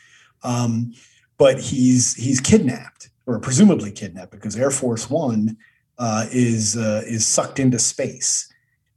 [0.42, 0.94] um,
[1.38, 5.56] but he's he's kidnapped or presumably kidnapped because Air Force One
[5.98, 8.52] uh, is uh, is sucked into space,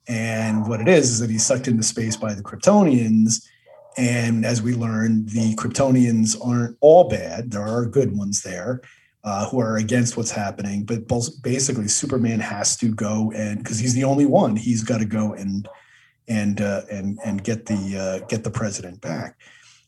[0.07, 3.45] and what it is is that he's sucked into space by the Kryptonians.
[3.97, 7.51] And as we learned, the Kryptonians aren't all bad.
[7.51, 8.81] There are good ones there
[9.23, 10.83] uh, who are against what's happening.
[10.83, 11.07] But
[11.41, 15.33] basically, Superman has to go and because he's the only one, he's got to go
[15.33, 15.67] and
[16.27, 19.37] and uh, and and get the uh, get the president back.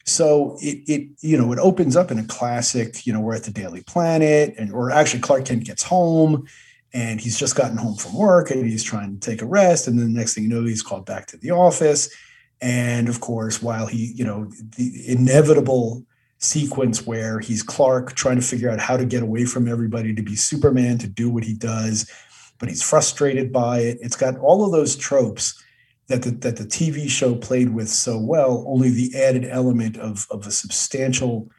[0.05, 3.43] So it, it, you know, it opens up in a classic, you know, we're at
[3.43, 6.47] the Daily Planet, and or actually Clark Kent gets home
[6.93, 9.87] and he's just gotten home from work and he's trying to take a rest.
[9.87, 12.13] And then the next thing you know, he's called back to the office.
[12.61, 14.45] And of course, while he, you know,
[14.77, 16.03] the inevitable
[16.37, 20.21] sequence where he's Clark trying to figure out how to get away from everybody to
[20.21, 22.11] be Superman, to do what he does,
[22.59, 23.99] but he's frustrated by it.
[24.01, 25.60] It's got all of those tropes
[26.11, 30.27] that the, that the TV show played with so well, only the added element of,
[30.29, 31.49] of a substantial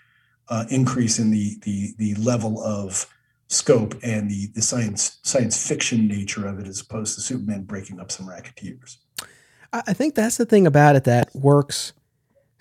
[0.49, 3.07] uh, increase in the, the, the level of
[3.49, 7.99] scope and the, the science science fiction nature of it, as opposed to Superman breaking
[7.99, 8.99] up some racketeers.
[9.73, 11.95] I think that's the thing about it that works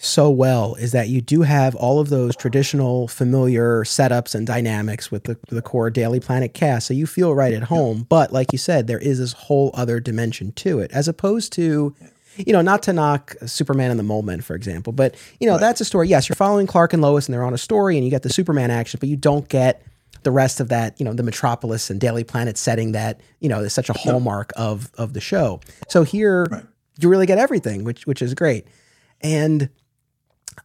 [0.04, 5.12] so well is that you do have all of those traditional familiar setups and dynamics
[5.12, 6.88] with the, the core Daily Planet cast.
[6.88, 8.08] So you feel right at home.
[8.10, 11.96] But like you said, there is this whole other dimension to it, as opposed to,
[12.36, 15.54] you know, not to knock Superman and the Mole Men, for example, but, you know,
[15.54, 15.62] right.
[15.62, 16.08] that's a story.
[16.08, 18.34] Yes, you're following Clark and Lois and they're on a story and you get the
[18.34, 19.84] Superman action, but you don't get
[20.24, 23.60] the rest of that, you know, the Metropolis and Daily Planet setting that, you know,
[23.60, 25.60] is such a hallmark of of the show.
[25.90, 26.64] So here right.
[26.98, 28.66] you really get everything, which which is great.
[29.22, 29.70] And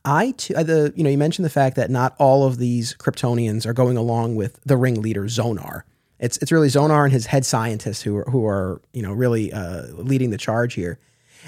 [0.05, 2.94] I too, uh, the you know you mentioned the fact that not all of these
[2.94, 5.83] Kryptonians are going along with the ringleader Zonar.
[6.18, 9.53] It's it's really Zonar and his head scientists who are, who are you know really
[9.53, 10.99] uh, leading the charge here.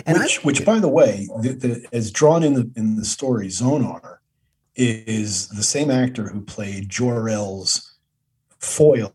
[0.07, 3.05] And which, I, which by the way, the, the, as drawn in the in the
[3.05, 4.19] story, Zonar
[4.77, 7.95] is the same actor who played Jor El's
[8.59, 9.15] foil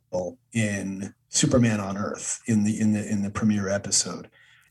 [0.51, 4.29] in Superman on Earth in the in the in the premiere episode.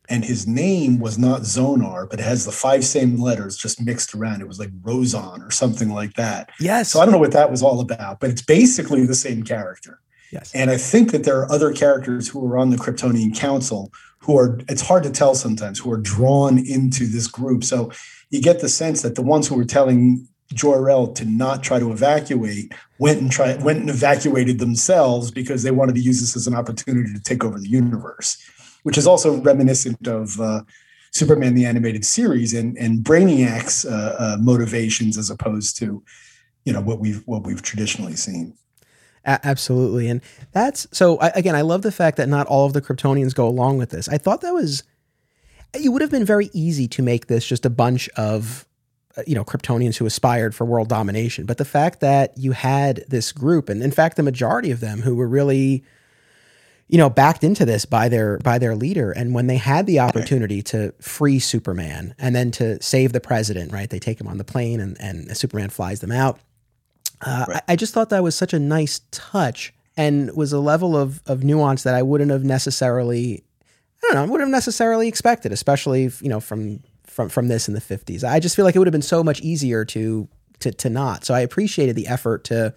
[0.08, 4.14] And his name was not Zonar, but it has the five same letters just mixed
[4.14, 4.40] around.
[4.40, 6.50] It was like Rozon or something like that.
[6.58, 6.90] Yes.
[6.90, 10.00] So I don't know what that was all about, but it's basically the same character.
[10.32, 10.50] Yes.
[10.54, 14.36] And I think that there are other characters who are on the Kryptonian Council who
[14.38, 17.64] are, it's hard to tell sometimes, who are drawn into this group.
[17.64, 17.92] So
[18.30, 21.92] you get the sense that the ones who were telling Jor-El to not try to
[21.92, 26.46] evacuate went and tried went and evacuated themselves because they wanted to use this as
[26.46, 28.36] an opportunity to take over the universe
[28.82, 30.62] which is also reminiscent of uh,
[31.12, 36.02] Superman the animated series and and Brainiac's uh, uh, motivations as opposed to
[36.64, 38.54] you know what we've what we've traditionally seen.
[39.24, 41.18] Absolutely, and that's so.
[41.20, 43.90] I, again, I love the fact that not all of the Kryptonians go along with
[43.90, 44.08] this.
[44.08, 44.82] I thought that was
[45.74, 48.66] it would have been very easy to make this just a bunch of
[49.16, 53.04] uh, you know Kryptonians who aspired for world domination, but the fact that you had
[53.08, 55.84] this group, and in fact, the majority of them who were really
[56.92, 59.10] you know backed into this by their by their leader.
[59.10, 63.72] And when they had the opportunity to free superman and then to save the president
[63.72, 66.38] right they take him on the plane and and superman flies them out.
[67.22, 67.62] Uh, right.
[67.68, 71.22] I, I, just thought that was such a nice touch and was a level of
[71.26, 73.44] of nuance that i wouldn't have necessarily
[74.02, 77.68] i don't know i wouldn't have necessarily expected especially you know from from from this
[77.68, 80.28] in the 50s i just feel like it would have been so much easier to
[80.62, 81.24] to to not.
[81.24, 82.74] So i appreciated the effort to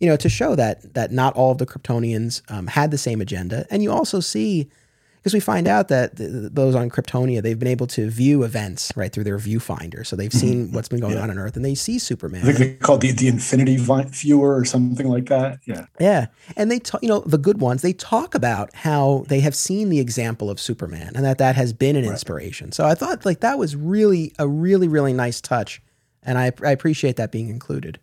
[0.00, 3.20] you know, to show that that not all of the Kryptonians um, had the same
[3.20, 3.66] agenda.
[3.70, 4.68] And you also see,
[5.16, 9.12] because we find out that those on Kryptonia, they've been able to view events right
[9.12, 10.74] through their viewfinder, so they've seen mm-hmm.
[10.74, 11.22] what's been going yeah.
[11.22, 12.42] on on Earth, and they see Superman.
[12.42, 15.58] I think they call the the Infinity Viewer or something like that.
[15.66, 17.82] Yeah, yeah, and they talk, you know, the good ones.
[17.82, 21.72] They talk about how they have seen the example of Superman, and that that has
[21.72, 22.12] been an right.
[22.12, 22.70] inspiration.
[22.70, 25.82] So I thought like that was really a really really nice touch,
[26.22, 27.98] and I I appreciate that being included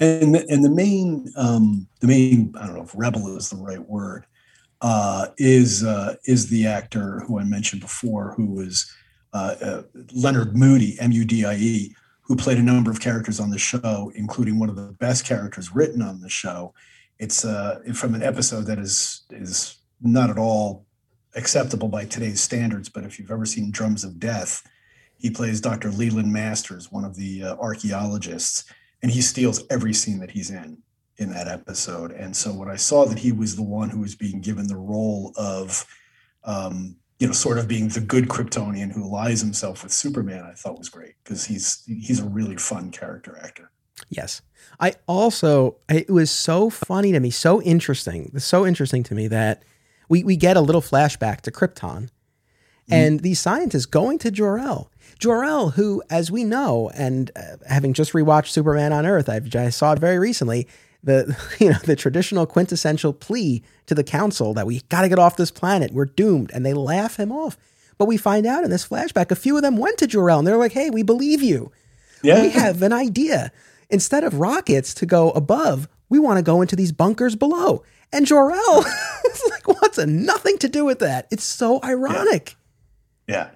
[0.00, 3.80] and and the main um, the main I don't know if rebel is the right
[3.80, 4.26] word
[4.80, 8.92] uh, is uh, is the actor who I mentioned before who was
[9.32, 9.82] uh, uh
[10.14, 13.58] Leonard Mudie M U D I E who played a number of characters on the
[13.58, 16.74] show including one of the best characters written on the show.
[17.18, 20.86] It's uh, from an episode that is is not at all
[21.34, 24.62] acceptable by today's standards, but if you've ever seen Drums of Death,
[25.18, 25.90] he plays Dr.
[25.90, 28.64] Leland Masters, one of the uh, archaeologists
[29.02, 30.82] and he steals every scene that he's in
[31.16, 32.12] in that episode.
[32.12, 34.76] And so when I saw that he was the one who was being given the
[34.76, 35.84] role of,
[36.44, 40.54] um, you know, sort of being the good Kryptonian who allies himself with Superman, I
[40.54, 43.70] thought was great because he's he's a really fun character actor.
[44.08, 44.42] Yes.
[44.78, 49.64] I also it was so funny to me, so interesting, so interesting to me that
[50.08, 52.92] we we get a little flashback to Krypton, mm-hmm.
[52.94, 58.12] and these scientists going to Jor-El Jor-El, who, as we know, and uh, having just
[58.12, 60.66] rewatched Superman on Earth, I've, I saw it very recently.
[61.02, 65.18] The you know the traditional quintessential plea to the council that we got to get
[65.18, 67.56] off this planet, we're doomed, and they laugh him off.
[67.98, 70.46] But we find out in this flashback, a few of them went to Jor-El, and
[70.46, 71.72] they're like, "Hey, we believe you.
[72.22, 72.42] Yeah.
[72.42, 73.52] We have an idea.
[73.90, 78.26] Instead of rockets to go above, we want to go into these bunkers below." And
[78.26, 78.78] Jor-El
[79.30, 82.56] is like, "What's a nothing to do with that?" It's so ironic.
[83.26, 83.34] yeah.
[83.36, 83.50] yeah.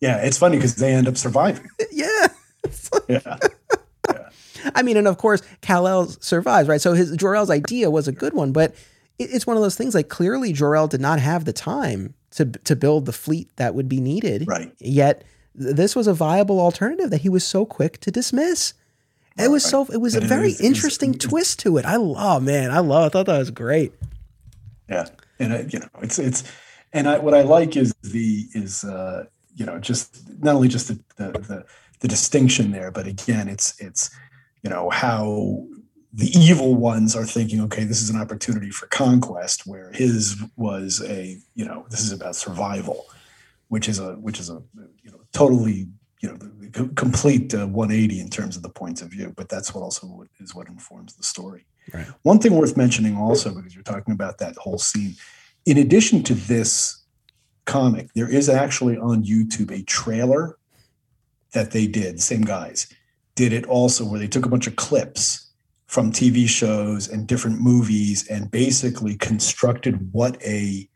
[0.00, 1.68] Yeah, it's funny because they end up surviving.
[1.92, 2.28] yeah.
[3.08, 3.20] yeah.
[4.08, 4.28] yeah.
[4.74, 6.80] I mean, and of course, Kal-El survives, right?
[6.80, 8.74] So his Jor-El's idea was a good one, but
[9.18, 12.76] it's one of those things like clearly Jor-El did not have the time to to
[12.76, 14.46] build the fleet that would be needed.
[14.46, 14.72] Right.
[14.78, 18.74] Yet this was a viable alternative that he was so quick to dismiss.
[19.38, 21.86] It was so it was a very interesting twist to it.
[21.86, 23.06] I love, oh man, I love.
[23.06, 23.92] I thought that was great.
[24.88, 25.06] Yeah,
[25.38, 26.44] and I, you know, it's it's,
[26.92, 29.24] and I, what I like is the is uh,
[29.60, 31.64] you know just not only just the, the the,
[32.00, 34.10] the distinction there but again it's it's
[34.64, 35.62] you know how
[36.12, 41.02] the evil ones are thinking okay this is an opportunity for conquest where his was
[41.06, 43.04] a you know this is about survival
[43.68, 44.60] which is a which is a
[45.02, 45.86] you know totally
[46.22, 49.82] you know complete uh, 180 in terms of the points of view but that's what
[49.82, 52.06] also is what informs the story right.
[52.22, 55.14] one thing worth mentioning also because you're talking about that whole scene
[55.66, 56.99] in addition to this
[57.70, 58.12] comic.
[58.14, 60.58] There is actually on YouTube a trailer
[61.52, 62.86] that they did, same guys
[63.40, 65.50] did it also, where they took a bunch of clips
[65.86, 70.86] from TV shows and different movies and basically constructed what a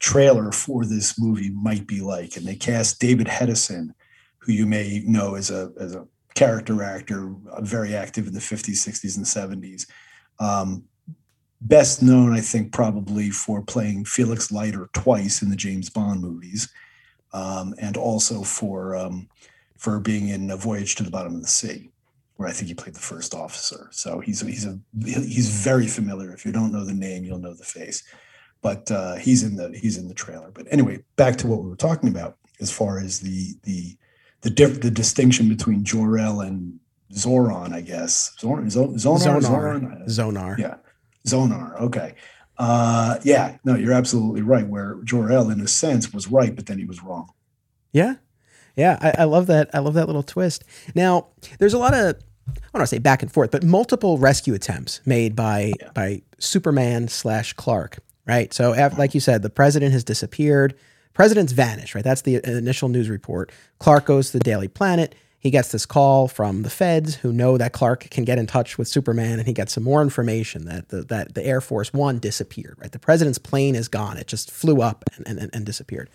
[0.00, 2.36] trailer for this movie might be like.
[2.36, 3.90] And they cast David Hedison,
[4.38, 6.04] who you may know as a as a
[6.34, 9.24] character actor, very active in the 50s, 60s, and
[9.62, 9.86] 70s.
[10.40, 10.84] Um,
[11.60, 16.68] best known, I think, probably for playing Felix Leiter twice in the James Bond movies,
[17.32, 19.28] um, and also for um,
[19.76, 21.90] for being in A Voyage to the Bottom of the Sea,
[22.36, 23.88] where I think he played the first officer.
[23.90, 26.32] So he's he's a he's very familiar.
[26.32, 28.02] If you don't know the name, you'll know the face.
[28.62, 30.50] but uh, he's in the he's in the trailer.
[30.52, 33.96] But anyway, back to what we were talking about as far as the the
[34.42, 36.78] the diff, the distinction between Jor El and
[37.12, 38.34] Zoran, I guess.
[38.40, 40.08] Zor, Zonar, Zonar, Zonar.
[40.08, 40.58] Zonar.
[40.58, 40.76] Yeah,
[41.28, 41.80] Zonar.
[41.80, 42.14] Okay.
[42.56, 44.66] Uh, yeah, no, you're absolutely right.
[44.66, 47.30] Where Jor El, in a sense, was right, but then he was wrong.
[47.92, 48.14] Yeah,
[48.76, 49.70] yeah, I, I love that.
[49.72, 50.64] I love that little twist.
[50.94, 52.16] Now, there's a lot of
[52.48, 55.90] I don't want to say back and forth, but multiple rescue attempts made by Yeah.
[55.94, 57.98] by Superman slash Clark.
[58.26, 58.52] Right.
[58.52, 60.74] So, like you said, the president has disappeared.
[61.14, 61.94] President's vanished.
[61.94, 62.04] Right.
[62.04, 63.50] That's the initial news report.
[63.78, 65.14] Clark goes to the Daily Planet.
[65.40, 68.76] He gets this call from the feds who know that Clark can get in touch
[68.76, 72.18] with Superman, and he gets some more information that the, that the Air Force One
[72.18, 72.76] disappeared.
[72.80, 72.90] Right.
[72.90, 74.16] The president's plane is gone.
[74.16, 76.10] It just flew up and, and, and disappeared.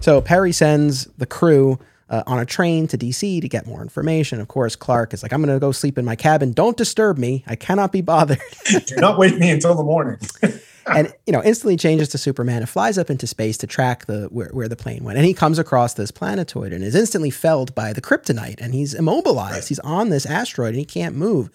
[0.00, 4.40] So Perry sends the crew uh, on a train to DC to get more information.
[4.40, 6.52] Of course, Clark is like, I'm going to go sleep in my cabin.
[6.52, 7.44] Don't disturb me.
[7.46, 8.40] I cannot be bothered.
[8.86, 10.18] Do not wake me until the morning.
[10.86, 14.24] and, you know, instantly changes to Superman and flies up into space to track the
[14.26, 15.16] where, where the plane went.
[15.16, 18.94] And he comes across this planetoid and is instantly felled by the kryptonite and he's
[18.94, 19.54] immobilized.
[19.54, 19.68] Right.
[19.68, 21.50] He's on this asteroid and he can't move.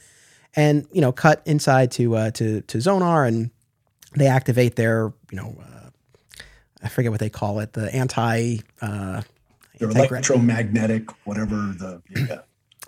[0.55, 3.51] And, you know, cut inside to, uh, to, to Zonar and
[4.15, 5.89] they activate their, you know, uh,
[6.81, 9.21] I forget what they call it, the anti, uh,
[9.79, 12.39] electromagnetic, whatever the yeah.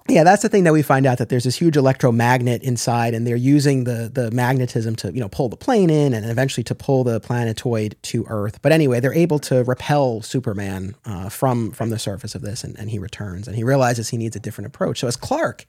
[0.10, 3.26] Yeah, that's the thing that we find out that there's this huge electromagnet inside, and
[3.26, 6.76] they're using the the magnetism to you know pull the plane in, and eventually to
[6.76, 8.62] pull the planetoid to Earth.
[8.62, 12.78] But anyway, they're able to repel Superman uh, from from the surface of this, and,
[12.80, 15.00] and he returns, and he realizes he needs a different approach.
[15.00, 15.66] So as Clark,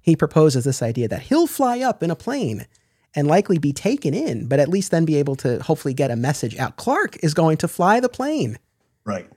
[0.00, 2.66] he proposes this idea that he'll fly up in a plane
[3.14, 6.16] and likely be taken in, but at least then be able to hopefully get a
[6.16, 6.76] message out.
[6.76, 8.58] Clark is going to fly the plane.
[9.04, 9.28] Right.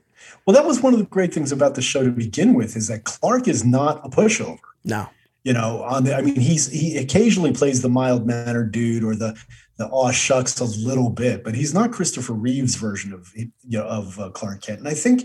[0.46, 2.88] Well, that was one of the great things about the show to begin with is
[2.88, 4.58] that Clark is not a pushover.
[4.84, 5.08] No,
[5.44, 9.14] You know, on the, I mean, he's he occasionally plays the mild mannered dude or
[9.14, 9.38] the
[9.76, 13.84] the aw shucks a little bit, but he's not Christopher Reeve's version of you know,
[13.84, 14.80] of uh, Clark Kent.
[14.80, 15.22] And I think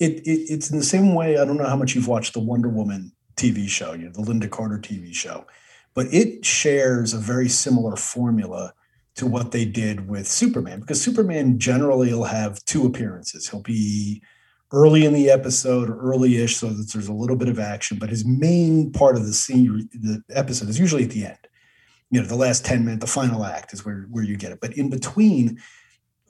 [0.00, 1.38] it, it it's in the same way.
[1.38, 4.22] I don't know how much you've watched the Wonder Woman TV show, you know, the
[4.22, 5.46] Lynda Carter TV show,
[5.94, 8.74] but it shares a very similar formula
[9.16, 13.48] to what they did with Superman because Superman generally will have two appearances.
[13.48, 14.22] He'll be
[14.72, 18.10] early in the episode or early-ish so that there's a little bit of action, but
[18.10, 21.38] his main part of the scene, the episode is usually at the end.
[22.10, 24.60] You know, the last 10 minutes, the final act is where, where you get it.
[24.60, 25.60] But in between,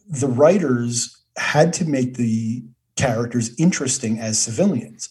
[0.07, 2.65] the writers had to make the
[2.97, 5.09] characters interesting as civilians.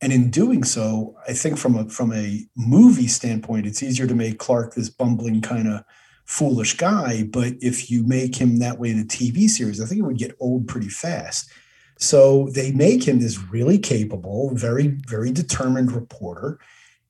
[0.00, 4.14] And in doing so, I think from a from a movie standpoint, it's easier to
[4.14, 5.82] make Clark this bumbling kind of
[6.24, 7.24] foolish guy.
[7.24, 10.18] But if you make him that way in a TV series, I think it would
[10.18, 11.50] get old pretty fast.
[11.98, 16.58] So they make him this really capable, very, very determined reporter.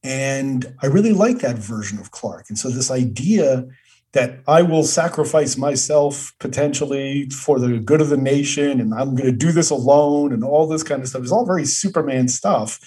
[0.03, 2.47] And I really like that version of Clark.
[2.49, 3.65] And so this idea
[4.13, 9.31] that I will sacrifice myself potentially for the good of the nation and I'm going
[9.31, 12.79] to do this alone and all this kind of stuff is all very Superman stuff.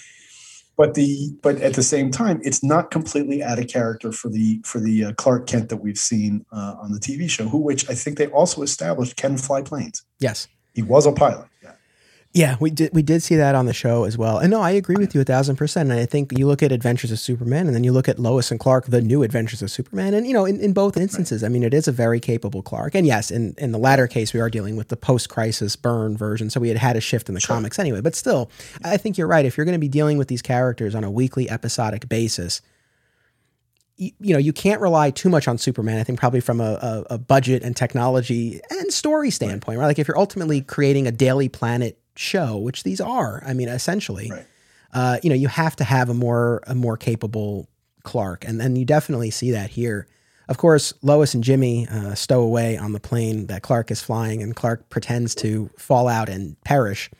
[0.78, 4.60] But the but at the same time, it's not completely out of character for the
[4.64, 7.90] for the uh, Clark Kent that we've seen uh, on the TV show, who which
[7.90, 10.04] I think they also established can fly planes.
[10.20, 10.48] yes.
[10.74, 11.48] He was a pilot.
[12.34, 12.56] Yeah.
[12.60, 14.38] We did we did see that on the show as well.
[14.38, 15.90] And no, I agree with you a thousand percent.
[15.90, 18.50] And I think you look at Adventures of Superman and then you look at Lois
[18.50, 20.12] and Clark, the new Adventures of Superman.
[20.14, 22.94] And you know, in, in both instances, I mean it is a very capable Clark.
[22.94, 26.16] And yes, in, in the latter case, we are dealing with the post crisis Byrne
[26.16, 26.50] version.
[26.50, 27.56] So we had had a shift in the Sure.
[27.56, 28.02] comics anyway.
[28.02, 28.50] But still,
[28.84, 29.46] I think you're right.
[29.46, 32.60] If you're going to be dealing with these characters on a weekly episodic basis,
[33.96, 35.98] you, you know, you can't rely too much on Superman.
[35.98, 36.74] I think probably from a,
[37.08, 39.86] a, a budget and technology and story standpoint, right?
[39.86, 44.30] Like if you're ultimately creating a Daily Planet show, which these are, I mean, essentially,
[44.30, 44.46] Right.
[44.92, 47.68] uh, you know, you have to have a more a more capable
[48.02, 50.06] Clark, and and you definitely see that here.
[50.48, 54.42] Of course, Lois and Jimmy uh, stow away on the plane that Clark is flying,
[54.42, 57.10] and Clark pretends to fall out and perish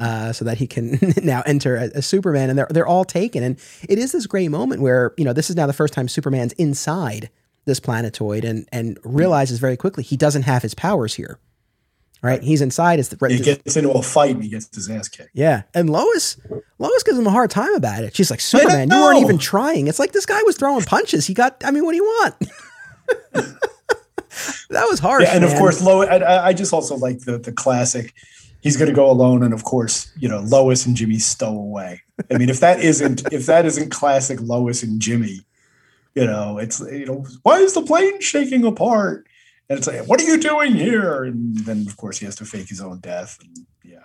[0.00, 2.48] uh, so that he can now enter as, as Superman.
[2.48, 5.50] And they're they're all taken, and it is this great moment where you know this
[5.50, 7.28] is now the first time Superman's inside
[7.66, 11.38] this planetoid, and and realizes very quickly he doesn't have his powers here.
[12.20, 12.98] Right, he's inside.
[12.98, 15.30] It's the, He gets into a fight and he gets his ass kicked.
[15.34, 16.36] yeah, and Lois,
[16.78, 18.16] Lois gives him a hard time about it.
[18.16, 21.26] She's like, "Superman, you weren't even trying." It's like this guy was throwing punches.
[21.26, 21.62] He got.
[21.64, 22.34] I mean, what do you want?
[24.70, 25.22] that was harsh.
[25.24, 26.08] Yeah, and of course, Lois.
[26.08, 28.14] I, I just also like the the classic.
[28.60, 32.02] He's going to go alone, and of course, you know, Lois and Jimmy stow away.
[32.30, 35.46] I mean, if that isn't if that isn't classic Lois and Jimmy,
[36.16, 39.26] you know, it's you know, why is the plane shaking apart?
[39.68, 41.24] And it's like, what are you doing here?
[41.24, 43.38] And then, of course, he has to fake his own death.
[43.42, 44.04] And yeah,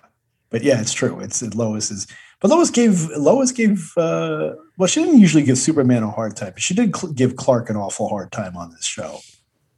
[0.50, 1.20] but yeah, it's true.
[1.22, 2.06] It's Lois is,
[2.42, 3.92] but Lois gave Lois gave.
[3.98, 7.36] uh Well, she didn't usually give Superman a hard time, but she did cl- give
[7.38, 9.20] Clark an awful hard time on this show.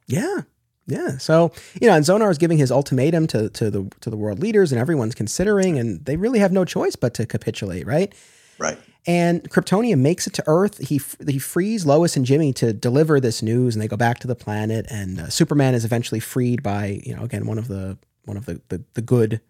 [0.08, 0.42] yeah,
[0.88, 1.18] Yeah.
[1.18, 4.40] So, you know, and Zonar is giving his ultimatum to, to the to the world
[4.40, 8.14] leaders and everyone's considering and they really have no choice but to capitulate, right?
[8.60, 8.78] Right.
[9.08, 10.80] And Kryptonian makes it to Earth.
[10.88, 14.28] He he frees Lois and Jimmy to deliver this news and they go back to
[14.28, 17.98] the planet and uh, Superman is eventually freed by, you know, again one of the
[18.24, 19.42] one of the the, the good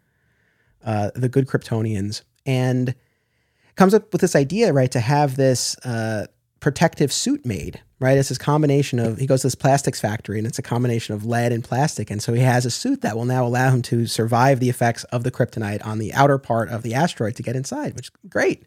[0.84, 2.96] uh, the good Kryptonians and
[3.76, 6.28] comes up with this idea, right, to have this uh,
[6.60, 8.18] protective suit made, right?
[8.18, 11.26] It's this combination of, he goes to this plastics factory and it's a combination of
[11.26, 12.10] lead and plastic.
[12.10, 15.04] And so he has a suit that will now allow him to survive the effects
[15.06, 18.12] of the kryptonite on the outer part of the asteroid to get inside, which is
[18.30, 18.66] great.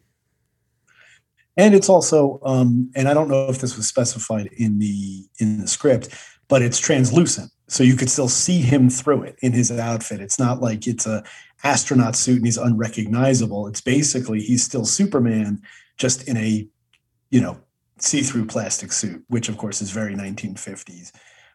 [1.57, 5.59] And it's also, um, and I don't know if this was specified in the in
[5.59, 6.09] the script,
[6.47, 10.21] but it's translucent, so you could still see him through it in his outfit.
[10.21, 11.23] It's not like it's a
[11.63, 13.67] astronaut suit and he's unrecognizable.
[13.67, 15.61] It's basically he's still Superman,
[15.97, 16.67] just in a,
[17.29, 17.59] you know,
[17.97, 21.11] see-through plastic suit, which of course is very 1950s.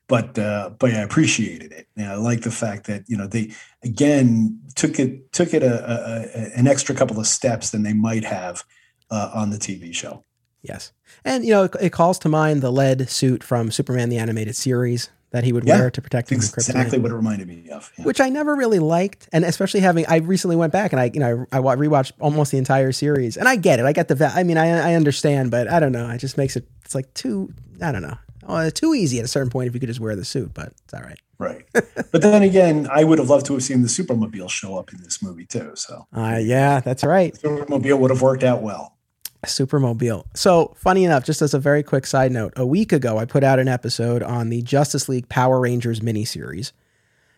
[0.07, 1.86] But uh, but I appreciated it.
[1.97, 5.82] And I like the fact that you know they again took it took it a,
[5.82, 8.64] a, an extra couple of steps than they might have
[9.11, 10.25] uh, on the TV show.
[10.63, 10.93] Yes,
[11.25, 14.57] and you know it, it, calls to mind the lead suit from Superman the animated
[14.57, 17.69] series that he would yeah, wear to protect him from Exactly what it reminded me
[17.69, 17.93] of.
[17.99, 18.05] Yeah.
[18.05, 21.21] Which I never really liked, and especially having I recently went back and I you
[21.21, 23.85] know I, I rewatched almost the entire series, and I get it.
[23.85, 26.09] I get the I mean I I understand, but I don't know.
[26.09, 27.53] It just makes it it's like too
[27.83, 28.17] I don't know.
[28.47, 30.73] Oh, too easy at a certain point if you could just wear the suit, but
[30.85, 31.19] it's all right.
[31.39, 31.64] Right.
[31.72, 35.03] but then again, I would have loved to have seen the Supermobile show up in
[35.03, 35.72] this movie too.
[35.74, 37.32] So, uh, yeah, that's right.
[37.35, 38.97] The Supermobile would have worked out well.
[39.45, 40.24] Supermobile.
[40.35, 43.45] So, funny enough, just as a very quick side note, a week ago I put
[43.45, 46.72] out an episode on the Justice League Power Rangers miniseries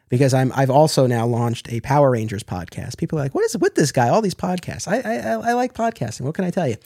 [0.08, 2.96] because I'm I've also now launched a Power Rangers podcast.
[2.98, 4.08] People are like, "What is it with this guy?
[4.08, 6.22] All these podcasts." I I, I like podcasting.
[6.22, 6.76] What can I tell you?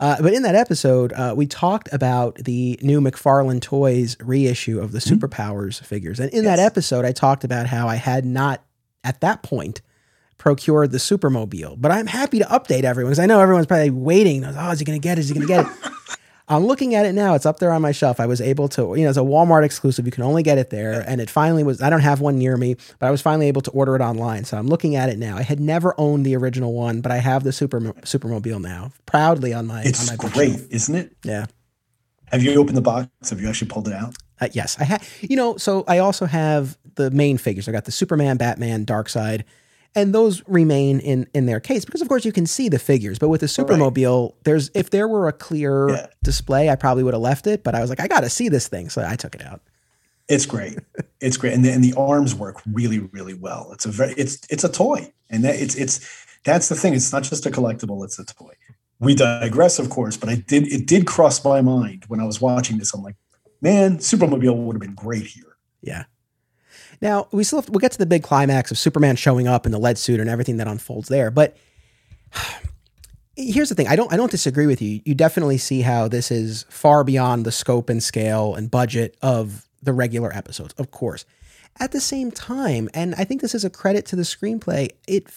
[0.00, 4.92] Uh, but in that episode, uh, we talked about the new McFarlane Toys reissue of
[4.92, 5.14] the mm-hmm.
[5.14, 6.56] Superpowers figures, and in yes.
[6.56, 8.64] that episode, I talked about how I had not
[9.04, 9.82] at that point
[10.38, 11.80] procured the Supermobile.
[11.80, 14.44] But I'm happy to update everyone because I know everyone's probably waiting.
[14.44, 15.22] Oh, is he going to get it?
[15.22, 15.72] Is he going to get it?
[16.46, 17.34] I'm looking at it now.
[17.34, 18.20] It's up there on my shelf.
[18.20, 20.04] I was able to, you know, it's a Walmart exclusive.
[20.04, 21.02] You can only get it there.
[21.06, 23.62] And it finally was, I don't have one near me, but I was finally able
[23.62, 24.44] to order it online.
[24.44, 25.38] So I'm looking at it now.
[25.38, 29.54] I had never owned the original one, but I have the Super Supermobile now, proudly
[29.54, 29.82] on my.
[29.84, 31.16] It's on my great, isn't it?
[31.22, 31.46] Yeah.
[32.26, 33.08] Have you opened the box?
[33.30, 34.14] Have you actually pulled it out?
[34.40, 35.08] Uh, yes, I have.
[35.22, 37.68] You know, so I also have the main figures.
[37.68, 39.44] I got the Superman, Batman, Darkseid
[39.94, 43.18] and those remain in in their case because of course you can see the figures.
[43.18, 44.44] But with the supermobile right.
[44.44, 46.06] there's if there were a clear yeah.
[46.22, 47.62] display i probably would have left it.
[47.64, 48.88] But i was like i gotta see this thing.
[48.88, 49.62] So i took it out.
[50.28, 50.78] It's great.
[51.20, 51.52] It's great.
[51.52, 53.70] And the, and the arms work really really well.
[53.72, 55.12] It's a very it's it's a toy.
[55.30, 56.94] And that it's it's that's the thing.
[56.94, 58.52] It's not just a collectible it's a toy.
[59.00, 62.40] We digress of course but i did it did cross my mind when i was
[62.40, 62.94] watching this.
[62.94, 63.16] I'm like
[63.60, 65.56] man supermobile would have been great here.
[65.82, 66.04] Yeah
[67.00, 69.72] now we still have, we'll get to the big climax of Superman showing up in
[69.72, 71.30] the lead suit and everything that unfolds there.
[71.30, 71.56] But
[73.36, 75.00] here's the thing: I don't I don't disagree with you.
[75.04, 79.66] You definitely see how this is far beyond the scope and scale and budget of
[79.82, 81.24] the regular episodes, of course.
[81.80, 84.90] At the same time, and I think this is a credit to the screenplay.
[85.08, 85.28] It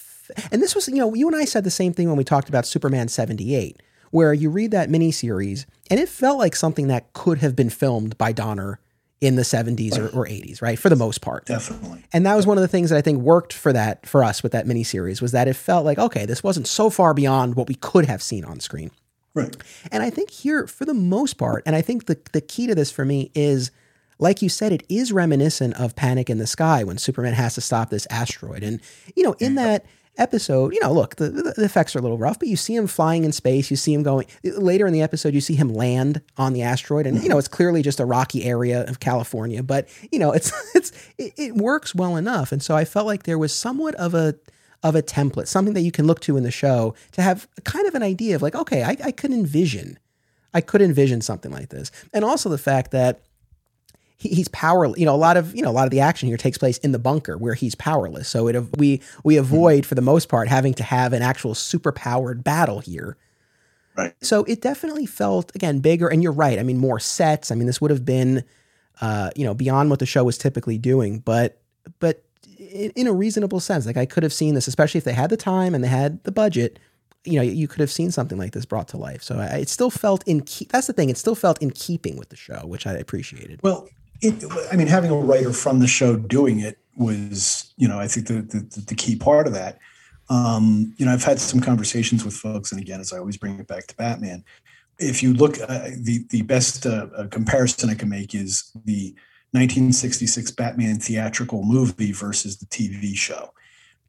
[0.52, 2.50] and this was you know you and I said the same thing when we talked
[2.50, 3.82] about Superman seventy eight,
[4.12, 8.18] where you read that miniseries and it felt like something that could have been filmed
[8.18, 8.80] by Donner
[9.20, 10.78] in the 70s or, or, 80s, right?
[10.78, 11.46] For the most part.
[11.46, 12.04] Definitely.
[12.14, 14.44] And that was one of the things that I think worked for that for us
[14.44, 17.68] with that miniseries was that it felt like, okay, this wasn't so far beyond what
[17.68, 18.92] we could have seen on screen.
[19.34, 19.56] Right.
[19.92, 22.76] And I think here, for the most part, and I think the, the key to
[22.76, 23.72] this for me is,
[24.20, 27.62] like you said, it is reminiscent of Panic in the Sky when Superman has to
[27.62, 28.64] stop this asteroid.
[28.64, 28.82] And,
[29.16, 29.86] you know, in that
[30.18, 32.88] episode, you know, look, the, the, effects are a little rough, but you see him
[32.88, 33.70] flying in space.
[33.70, 35.34] You see him going later in the episode.
[35.34, 38.44] You see him land on the asteroid, and you know it's clearly just a rocky
[38.46, 42.52] area of California, but you know it's it's it, it works well enough.
[42.52, 44.36] And so I felt like there was somewhat of a
[44.84, 47.88] of a template, something that you can look to in the show to have kind
[47.88, 49.98] of an idea of like, okay, I, I could envision,
[50.54, 53.22] I could envision something like this, and also the fact that
[54.18, 55.00] he, he's powerless.
[55.00, 56.78] You know, a lot of you know a lot of the action here takes place
[56.80, 58.28] in the bunker where he's powerless.
[58.28, 59.42] So it we we hmm.
[59.42, 63.18] avoid for the most part having to have an actual super powered battle here.
[63.96, 64.14] Right.
[64.22, 66.60] So it definitely felt again bigger, and you're right.
[66.60, 67.52] I mean, more sets.
[67.52, 68.44] I mean, this would have been,
[69.02, 71.62] uh, you know, beyond what the show was typically doing, but
[72.00, 72.24] but
[72.60, 75.30] in, in a reasonable sense, like I could have seen this, especially if they had
[75.30, 76.80] the time and they had the budget
[77.28, 79.22] you know, you could have seen something like this brought to life.
[79.22, 80.42] So I, it still felt in.
[80.42, 83.60] Ke- that's the thing; it still felt in keeping with the show, which I appreciated.
[83.62, 83.90] Well,
[84.22, 88.08] it, I mean, having a writer from the show doing it was, you know, I
[88.08, 89.80] think the the, the key part of that.
[90.30, 93.60] Um, you know, I've had some conversations with folks, and again, as I always bring
[93.60, 94.44] it back to Batman.
[95.00, 99.16] If you look, uh, the the best uh, uh, comparison I can make is the
[99.52, 103.54] 1966 Batman theatrical movie versus the TV show,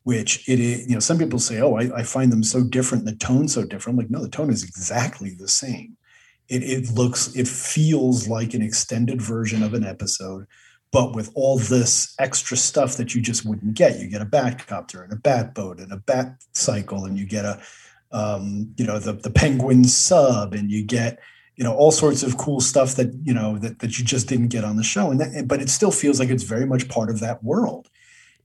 [0.02, 3.04] which it is, you know, some people say, oh, I, I find them so different,
[3.04, 3.98] the tone so different.
[3.98, 5.96] I'm like, no, the tone is exactly the same.
[6.48, 10.46] It, it looks, it feels like an extended version of an episode,
[10.92, 13.98] but with all this extra stuff that you just wouldn't get.
[13.98, 17.26] You get a bat copter and a bat boat and a bat cycle, and you
[17.26, 17.60] get a,
[18.12, 21.18] um, you know, the, the penguin sub, and you get,
[21.58, 24.48] you know all sorts of cool stuff that you know that, that you just didn't
[24.48, 25.10] get on the show.
[25.10, 27.88] And that, but it still feels like it's very much part of that world.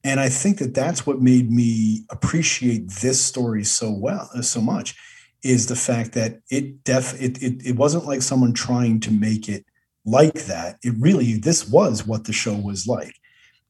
[0.03, 4.95] And i think that that's what made me appreciate this story so well so much
[5.43, 9.49] is the fact that it def it, it, it wasn't like someone trying to make
[9.49, 9.65] it
[10.05, 13.15] like that it really this was what the show was like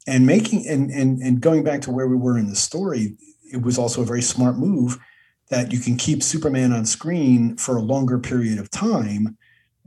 [0.07, 3.15] and making and and and going back to where we were in the story
[3.51, 4.97] it was also a very smart move
[5.49, 9.37] that you can keep Superman on screen for a longer period of time,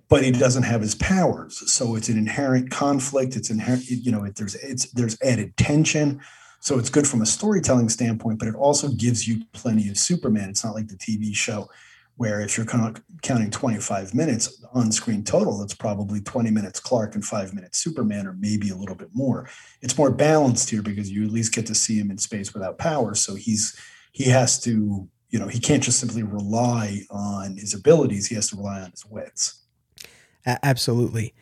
[0.08, 1.70] but he doesn't have his powers.
[1.70, 3.34] So it's an inherent conflict.
[3.34, 6.20] It's inherent, you know, it, there's it's there's added tension.
[6.66, 10.50] So it's good from a storytelling standpoint, but it also gives you plenty of Superman.
[10.50, 11.70] It's not like the TV show
[12.16, 17.24] where if you're counting 25 minutes on screen total, it's probably 20 minutes Clark and
[17.24, 19.48] five minutes Superman, or maybe a little bit more.
[19.80, 22.78] It's more balanced here because you at least get to see him in space without
[22.78, 23.14] power.
[23.14, 28.26] So he's he has to you know he can't just simply rely on his abilities
[28.26, 29.66] he has to rely on his wits
[30.62, 31.32] absolutely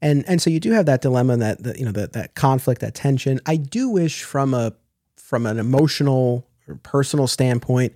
[0.00, 2.80] and and so you do have that dilemma that, that you know that that conflict
[2.80, 4.72] that tension i do wish from a
[5.16, 7.94] from an emotional or personal standpoint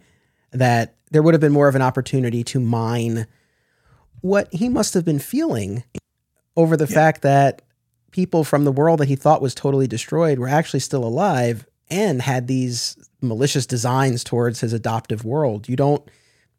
[0.53, 3.27] that there would have been more of an opportunity to mine
[4.21, 5.85] what he must have been feeling
[6.57, 6.95] over the yeah.
[6.95, 7.63] fact that
[8.11, 12.23] people from the world that he thought was totally destroyed were actually still alive and
[12.23, 15.69] had these malicious designs towards his adoptive world.
[15.69, 16.09] You don't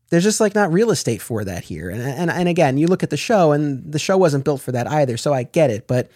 [0.10, 1.90] there's just like not real estate for that here.
[1.90, 4.72] And and and again, you look at the show and the show wasn't built for
[4.72, 6.10] that either, so I get it, but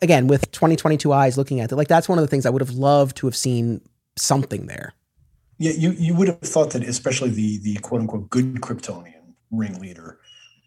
[0.00, 2.62] again, with 2022 eyes looking at it, like that's one of the things I would
[2.62, 3.80] have loved to have seen
[4.16, 4.94] something there.
[5.58, 10.18] Yeah, you you would have thought that especially the the quote unquote good Kryptonian ringleader,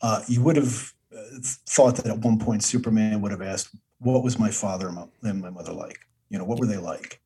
[0.02, 4.24] uh, you would have uh, thought that at one point Superman would have asked, "What
[4.24, 4.94] was my father
[5.24, 6.00] and my mother like?
[6.30, 7.22] You know, what were they like?"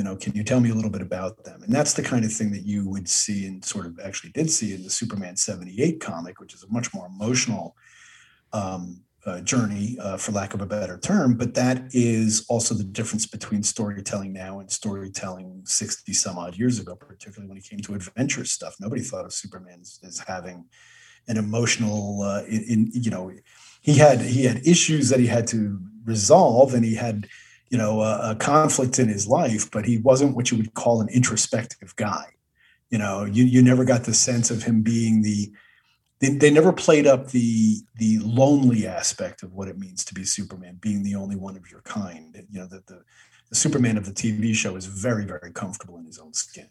[0.00, 1.62] You know can you tell me a little bit about them?
[1.62, 4.50] And that's the kind of thing that you would see and sort of actually did
[4.50, 7.76] see in the superman 78 comic which is a much more emotional
[8.54, 11.36] um, uh, journey uh, for lack of a better term.
[11.36, 16.78] But that is also the difference between storytelling now and storytelling 60 some odd years
[16.78, 18.76] ago particularly when it came to adventure stuff.
[18.80, 20.64] Nobody thought of superman as, as having
[21.28, 23.30] an emotional uh, in, in you know
[23.82, 27.28] he had he had issues that he had to resolve and he had
[27.70, 31.00] you know a, a, conflict in his life but he wasn't what you would call
[31.00, 32.26] an introspective guy.
[32.90, 35.52] You know you you never got the sense of him being the
[36.18, 40.24] they, they never played up the the lonely aspect of what it means to be
[40.24, 42.44] superman being the only one of your kind.
[42.50, 43.02] You know that the,
[43.48, 46.68] the superman of the tv show is very very comfortable in his own skin.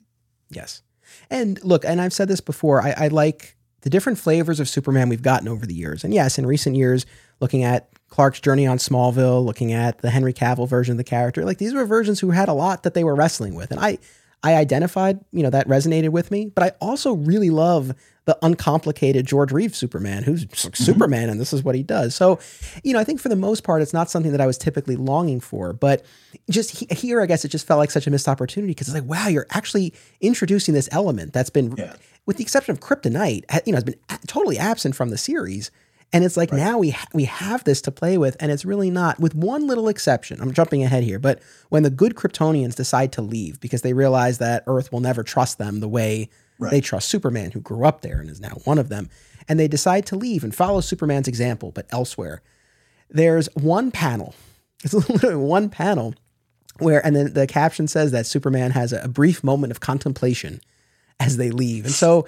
[0.49, 0.81] Yes.
[1.29, 5.07] And look and i've said this before i, I like the different flavors of superman
[5.07, 6.03] we've gotten over the years.
[6.03, 7.05] And yes in recent years
[7.39, 11.45] looking at Clark's journey on Smallville, looking at the Henry Cavill version of the character.
[11.45, 13.71] Like these were versions who had a lot that they were wrestling with.
[13.71, 13.99] And I
[14.41, 17.93] I identified, you know, that resonated with me, but I also really love
[18.25, 20.83] the uncomplicated George Reeves Superman, who's mm-hmm.
[20.83, 22.15] Superman and this is what he does.
[22.15, 22.39] So,
[22.83, 24.95] you know, I think for the most part, it's not something that I was typically
[24.95, 26.05] longing for, but
[26.49, 29.09] just here, I guess it just felt like such a missed opportunity because it's like,
[29.09, 31.95] wow, you're actually introducing this element that's been, yeah.
[32.25, 35.69] with the exception of Kryptonite, you know, has been totally absent from the series.
[36.11, 36.57] And it's like right.
[36.57, 39.67] now we ha- we have this to play with, and it's really not, with one
[39.67, 40.41] little exception.
[40.41, 41.39] I'm jumping ahead here, but
[41.69, 45.59] when the good Kryptonians decide to leave because they realize that Earth will never trust
[45.59, 46.71] them the way right.
[46.71, 49.09] they trust Superman, who grew up there and is now one of them,
[49.47, 52.41] and they decide to leave and follow Superman's example, but elsewhere,
[53.09, 54.35] there's one panel.
[54.81, 56.13] It's literally one panel
[56.77, 60.61] where, and then the caption says that Superman has a brief moment of contemplation
[61.19, 62.25] as they leave, and so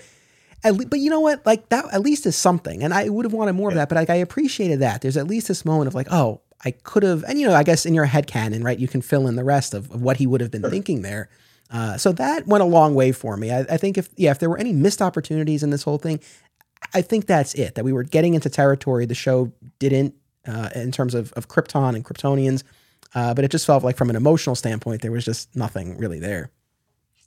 [0.70, 1.46] Le- but you know what?
[1.46, 2.84] Like that at least is something.
[2.84, 3.74] And I would have wanted more yeah.
[3.74, 5.02] of that, but like I appreciated that.
[5.02, 7.64] There's at least this moment of like, oh, I could have, and you know, I
[7.64, 10.18] guess in your head canon, right, you can fill in the rest of, of what
[10.18, 10.70] he would have been sure.
[10.70, 11.30] thinking there.
[11.72, 13.52] Uh, so that went a long way for me.
[13.52, 16.20] I, I, think if yeah, if there were any missed opportunities in this whole thing,
[16.94, 17.76] I think that's it.
[17.76, 20.14] That we were getting into territory the show didn't
[20.46, 22.64] uh, in terms of of Krypton and Kryptonians,
[23.16, 26.20] uh, but it just felt like from an emotional standpoint there was just nothing really
[26.20, 26.52] there.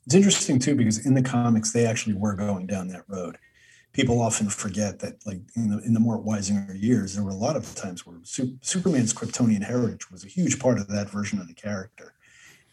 [0.06, 3.38] It's interesting too because in the comics they actually were going down that road.
[3.92, 7.34] People often forget that, like in the in the Mort Weisinger years, there were a
[7.34, 11.38] lot of times where Su- Superman's Kryptonian heritage was a huge part of that version
[11.40, 12.14] of the character,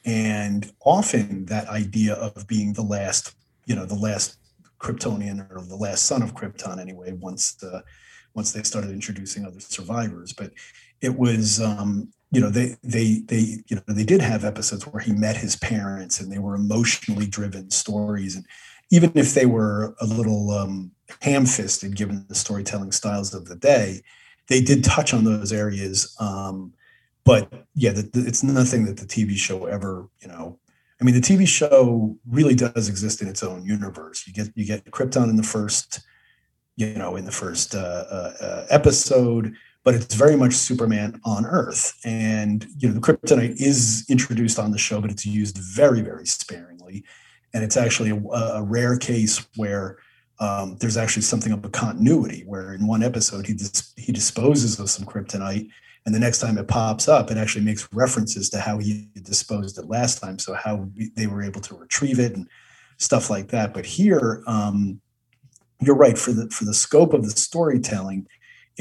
[0.04, 4.38] and often that idea of being the last, you know, the last
[4.80, 7.12] Kryptonian or the last son of Krypton, anyway.
[7.12, 7.84] Once the
[8.34, 10.52] once they started introducing other survivors, but
[11.02, 15.02] it was um, you know they they they you know they did have episodes where
[15.02, 18.36] he met his parents and they were emotionally driven stories.
[18.36, 18.46] And
[18.90, 24.02] even if they were a little um, ham-fisted given the storytelling styles of the day
[24.48, 26.74] they did touch on those areas um,
[27.24, 30.58] but yeah the, the, it's nothing that the tv show ever you know
[31.00, 34.26] i mean the tv show really does exist in its own universe.
[34.28, 36.02] You get you get krypton in the first
[36.76, 39.54] you know in the first uh, uh, uh episode
[39.84, 42.00] but it's very much Superman on Earth.
[42.04, 46.26] And you know, the kryptonite is introduced on the show, but it's used very, very
[46.26, 47.04] sparingly.
[47.54, 49.98] And it's actually a, a rare case where
[50.40, 54.80] um, there's actually something of a continuity, where in one episode he dis- he disposes
[54.80, 55.70] of some kryptonite,
[56.06, 59.78] and the next time it pops up, it actually makes references to how he disposed
[59.78, 62.48] it last time, so how they were able to retrieve it and
[62.98, 63.74] stuff like that.
[63.74, 65.00] But here, um,
[65.80, 68.28] you're right for the for the scope of the storytelling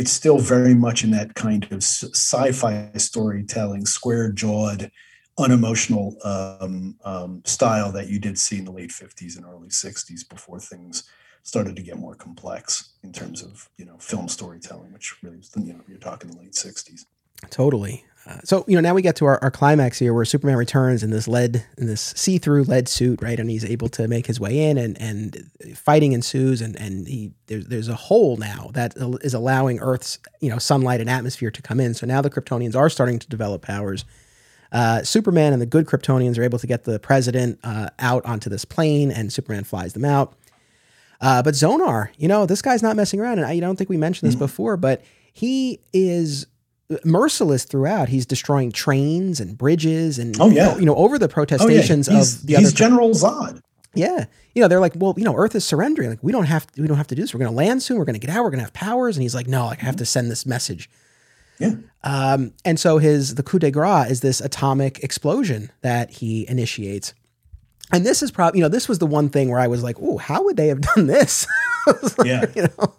[0.00, 4.90] it's still very much in that kind of sci-fi storytelling, square-jawed,
[5.38, 10.26] unemotional um, um, style that you did see in the late 50s and early 60s
[10.26, 11.04] before things
[11.42, 15.50] started to get more complex in terms of you know film storytelling, which really was
[15.54, 17.04] you know you're talking the late 60s.
[17.50, 18.06] Totally.
[18.26, 21.02] Uh, so you know now we get to our, our climax here where superman returns
[21.02, 23.40] in this lead in this see-through lead suit right?
[23.40, 27.32] And he's able to make his way in and and fighting ensues and and he
[27.46, 31.62] there's there's a hole now that is allowing earth's you know sunlight and atmosphere to
[31.62, 31.94] come in.
[31.94, 34.04] So now the kryptonians are starting to develop powers.
[34.70, 38.48] Uh, superman and the good kryptonians are able to get the president uh, out onto
[38.48, 40.34] this plane and superman flies them out.
[41.22, 43.98] Uh, but zonar you know this guy's not messing around and i don't think we
[43.98, 44.44] mentioned this mm-hmm.
[44.44, 45.02] before but
[45.34, 46.46] he is
[47.04, 48.08] merciless throughout.
[48.08, 52.20] He's destroying trains and bridges and oh yeah, you know over the protestations oh, yeah.
[52.20, 53.62] of the he's other General Zod.
[53.94, 56.10] Yeah, you know they're like, well, you know, Earth is surrendering.
[56.10, 57.34] Like we don't have to, we don't have to do this.
[57.34, 57.98] We're going to land soon.
[57.98, 58.44] We're going to get out.
[58.44, 59.16] We're going to have powers.
[59.16, 60.88] And he's like, no, like, I have to send this message.
[61.58, 61.74] Yeah.
[62.02, 67.14] Um, and so his the coup de grace is this atomic explosion that he initiates.
[67.92, 69.96] And this is probably, you know, this was the one thing where I was like,
[70.00, 71.46] oh, how would they have done this?
[72.18, 72.44] like, yeah.
[72.54, 72.94] You know,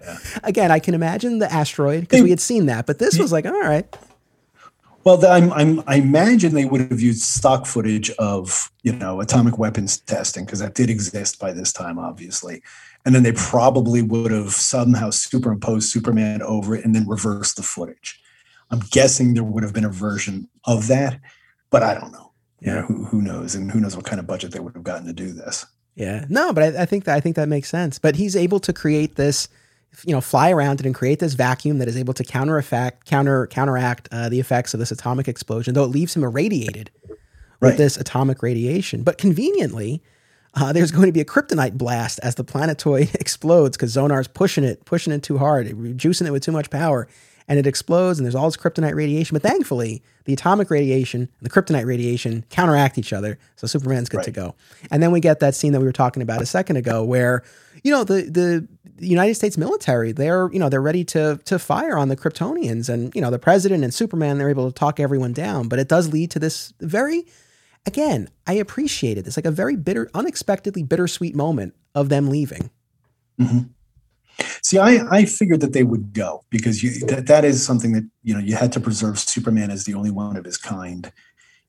[0.00, 0.18] yeah.
[0.42, 3.46] again, I can imagine the asteroid because we had seen that, but this was like,
[3.46, 3.86] all right.
[5.04, 9.58] Well, I'm, I'm, i imagine they would have used stock footage of you know atomic
[9.58, 12.62] weapons testing because that did exist by this time, obviously,
[13.04, 17.62] and then they probably would have somehow superimposed Superman over it and then reversed the
[17.62, 18.20] footage.
[18.70, 21.20] I'm guessing there would have been a version of that,
[21.70, 22.32] but I don't know.
[22.60, 24.74] Yeah, you know, who who knows, and who knows what kind of budget they would
[24.74, 25.66] have gotten to do this.
[25.94, 27.98] Yeah, no, but I, I think that I think that makes sense.
[27.98, 29.48] But he's able to create this
[30.04, 33.04] you know fly around it and create this vacuum that is able to counter effect
[33.04, 36.90] counter counteract uh, the effects of this atomic explosion though it leaves him irradiated
[37.60, 37.70] right.
[37.70, 40.02] with this atomic radiation but conveniently
[40.54, 44.64] uh, there's going to be a kryptonite blast as the planetoid explodes because zonar's pushing
[44.64, 47.06] it pushing it too hard juicing it with too much power
[47.52, 51.30] and it explodes and there's all this kryptonite radiation but thankfully the atomic radiation and
[51.40, 54.24] the kryptonite radiation counteract each other so superman's good right.
[54.24, 54.54] to go
[54.90, 57.42] and then we get that scene that we were talking about a second ago where
[57.82, 58.66] you know the the
[59.08, 63.14] United States military, they're you know they're ready to to fire on the Kryptonians, and
[63.14, 65.68] you know the president and Superman, they're able to talk everyone down.
[65.68, 67.26] But it does lead to this very,
[67.84, 69.26] again, I appreciated it.
[69.26, 72.70] It's like a very bitter, unexpectedly bittersweet moment of them leaving.
[73.40, 73.58] Mm-hmm.
[74.62, 78.04] See, I, I figured that they would go because you, that, that is something that
[78.22, 81.12] you know you had to preserve Superman as the only one of his kind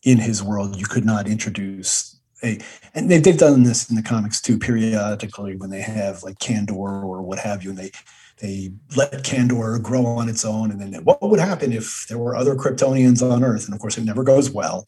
[0.04, 0.78] in his world.
[0.78, 2.60] You could not introduce a,
[2.94, 7.04] and they've, they've done this in the comics too periodically when they have like Kandor
[7.04, 7.92] or what have you, and they
[8.40, 12.36] they let Kandor grow on its own, and then what would happen if there were
[12.36, 13.66] other Kryptonians on Earth?
[13.66, 14.86] And of course, it never goes well.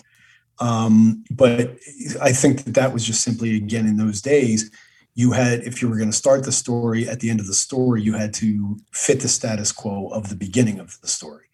[0.59, 1.77] Um, but
[2.21, 4.71] I think that that was just simply again in those days
[5.15, 7.53] you had if you were going to start the story at the end of the
[7.53, 11.45] story you had to fit the status quo of the beginning of the story.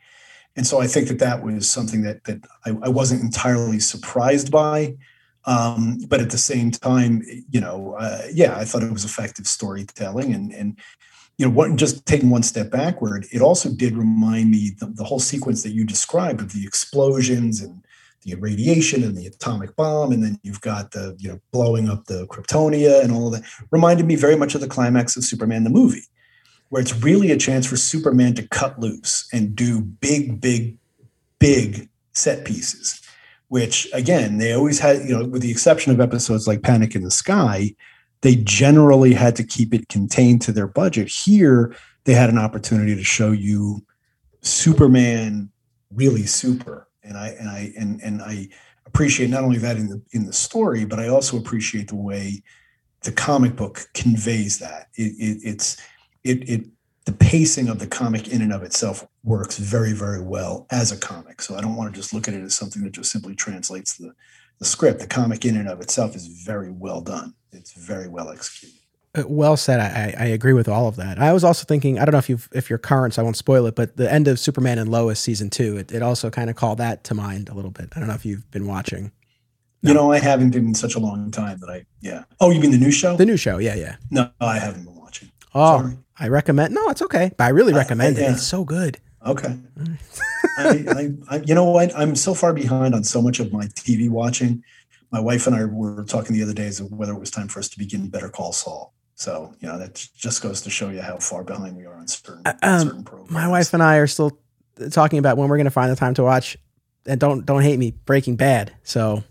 [0.56, 4.52] And so i think that that was something that that i, I wasn't entirely surprised
[4.52, 4.96] by
[5.46, 9.48] um, but at the same time you know uh, yeah i thought it was effective
[9.48, 10.78] storytelling and and
[11.38, 15.20] you know just taking one step backward it also did remind me the, the whole
[15.20, 17.84] sequence that you described of the explosions and
[18.24, 22.06] the radiation and the atomic bomb, and then you've got the you know blowing up
[22.06, 23.50] the Kryptonia and all of that.
[23.72, 26.06] Reminded me very much of the climax of Superman the movie,
[26.70, 30.78] where it's really a chance for Superman to cut loose and do big, big,
[31.40, 33.02] big set pieces.
[33.48, 37.04] Which again, they always had, you know, with the exception of episodes like Panic in
[37.04, 37.76] the Sky,
[38.22, 41.10] they generally had to keep it contained to their budget.
[41.10, 43.86] Here, they had an opportunity to show you
[44.42, 45.52] Superman
[45.94, 48.48] really super and I and I and and I
[48.86, 52.42] appreciate not only that in the in the story, but I also appreciate the way
[53.04, 54.88] the comic book conveys that.
[54.96, 55.78] It, it it's
[56.24, 56.66] it it
[57.06, 60.98] the pacing of the comic in and of itself works very, very well as a
[60.98, 61.42] comic.
[61.42, 63.98] So I don't want to just look at it as something that just simply translates
[63.98, 64.14] the,
[64.60, 65.00] the script.
[65.00, 67.34] The comic in and of itself is very well done.
[67.52, 68.81] It's very well executed.
[69.14, 69.80] Uh, well said.
[69.80, 71.20] I, I agree with all of that.
[71.20, 73.36] I was also thinking, I don't know if you if you're current, so I won't
[73.36, 76.50] spoil it, but the end of Superman and Lois season two, it, it also kind
[76.50, 77.90] of called that to mind a little bit.
[77.96, 79.12] I don't know if you've been watching.
[79.84, 79.90] No.
[79.90, 82.24] You know, I haven't been in such a long time that I, yeah.
[82.40, 83.18] Oh, you mean the new show?
[83.18, 83.96] The new show, yeah, yeah.
[84.12, 85.32] No, I haven't been watching.
[85.56, 85.98] Oh, Sorry.
[86.20, 86.74] I recommend.
[86.74, 88.30] No, it's okay, but I really recommend I, I, yeah.
[88.30, 88.34] it.
[88.34, 89.00] It's so good.
[89.26, 89.58] Okay.
[90.58, 91.92] I, I, you know what?
[91.98, 94.64] I'm so far behind on so much of my TV watching.
[95.12, 97.60] My wife and I were talking the other days of whether it was time for
[97.60, 98.94] us to begin Better Call Saul.
[99.22, 102.08] So, you know, that just goes to show you how far behind we are on
[102.08, 103.30] certain, uh, um, certain programs.
[103.30, 104.40] My wife and I are still
[104.90, 106.58] talking about when we're going to find the time to watch.
[107.06, 108.74] And don't don't hate me, Breaking Bad.
[108.82, 109.24] So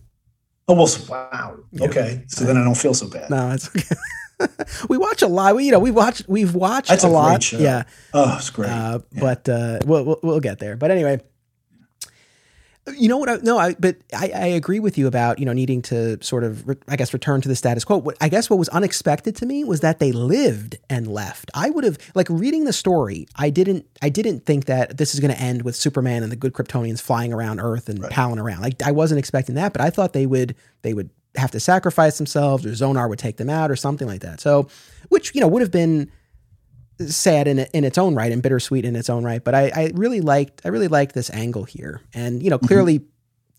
[0.68, 1.56] Almost wow.
[1.80, 3.30] Okay, so then I don't feel so bad.
[3.30, 4.54] No, it's okay.
[4.88, 5.56] we watch a lot.
[5.56, 6.22] We, you know, we watch.
[6.28, 7.52] We've watched That's a, a lot.
[7.52, 7.82] Yeah.
[8.14, 8.70] Oh, it's great.
[8.70, 9.20] Uh, yeah.
[9.20, 10.76] But uh, we'll, we'll, we'll get there.
[10.76, 11.20] But anyway,
[12.96, 13.28] you know what?
[13.28, 16.44] I, no, I but I, I agree with you about you know needing to sort
[16.44, 17.98] of re, I guess return to the status quo.
[17.98, 21.50] What, I guess what was unexpected to me was that they lived and left.
[21.54, 23.26] I would have like reading the story.
[23.36, 26.36] I didn't I didn't think that this is going to end with Superman and the
[26.36, 28.12] good Kryptonians flying around Earth and right.
[28.12, 28.62] palling around.
[28.62, 32.18] Like I wasn't expecting that, but I thought they would they would have to sacrifice
[32.18, 34.40] themselves or Zonar would take them out or something like that.
[34.40, 34.68] So,
[35.08, 36.10] which you know would have been
[37.08, 39.42] sad in in its own right and bittersweet in its own right.
[39.42, 42.66] But I, I really liked I really liked this angle here, and you know mm-hmm.
[42.66, 43.08] clearly, mm-hmm.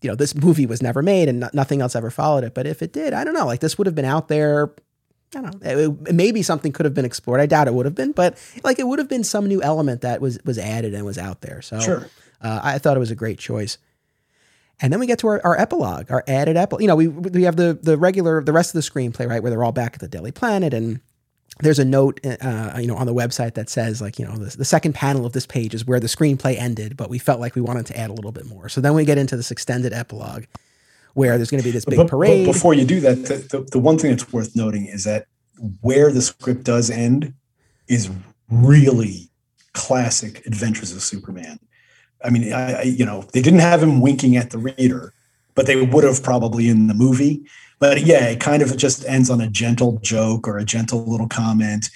[0.02, 2.54] you know this movie was never made and nothing else ever followed it.
[2.54, 3.46] But if it did, I don't know.
[3.46, 4.72] Like this would have been out there.
[5.34, 5.70] I don't know.
[5.70, 7.40] It, maybe something could have been explored.
[7.40, 10.02] I doubt it would have been, but like it would have been some new element
[10.02, 11.62] that was was added and was out there.
[11.62, 12.08] So sure.
[12.42, 13.78] uh, I thought it was a great choice.
[14.80, 16.82] And then we get to our, our epilogue, our added epilogue.
[16.82, 19.50] You know, we we have the the regular the rest of the screenplay, right, where
[19.50, 21.00] they're all back at the Daily Planet and
[21.62, 24.56] there's a note, uh, you know, on the website that says like, you know, the,
[24.56, 27.54] the, second panel of this page is where the screenplay ended, but we felt like
[27.54, 28.68] we wanted to add a little bit more.
[28.68, 30.44] So then we get into this extended epilogue
[31.14, 32.46] where there's going to be this big but, parade.
[32.46, 35.26] But before you do that, the, the, the, one thing that's worth noting is that
[35.80, 37.34] where the script does end
[37.86, 38.10] is
[38.50, 39.30] really
[39.72, 41.58] classic Adventures of Superman.
[42.24, 45.12] I mean, I, I you know, they didn't have him winking at the reader,
[45.54, 47.44] but they would have probably in the movie.
[47.82, 51.26] But yeah, it kind of just ends on a gentle joke or a gentle little
[51.26, 51.90] comment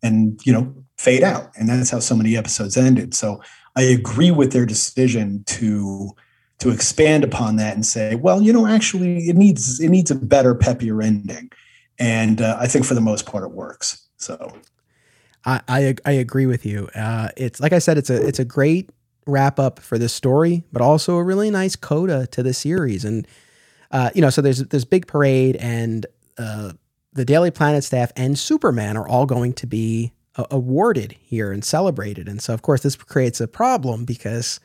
[0.00, 1.50] and, you know, fade out.
[1.56, 3.12] And that's how so many episodes ended.
[3.12, 3.42] So
[3.74, 6.10] I agree with their decision to
[6.60, 10.14] to expand upon that and say, well, you know, actually it needs it needs a
[10.14, 11.50] better, peppier ending.
[11.98, 14.06] And uh, I think for the most part it works.
[14.18, 14.52] So
[15.44, 16.88] I, I, I agree with you.
[16.94, 18.90] Uh, it's like I said, it's a it's a great
[19.26, 23.04] wrap up for this story, but also a really nice coda to the series.
[23.04, 23.26] And
[23.92, 26.06] uh, you know, so there's this big parade, and
[26.38, 26.72] uh,
[27.12, 31.64] the Daily Planet staff and Superman are all going to be uh, awarded here and
[31.64, 32.28] celebrated.
[32.28, 34.60] And so, of course, this creates a problem because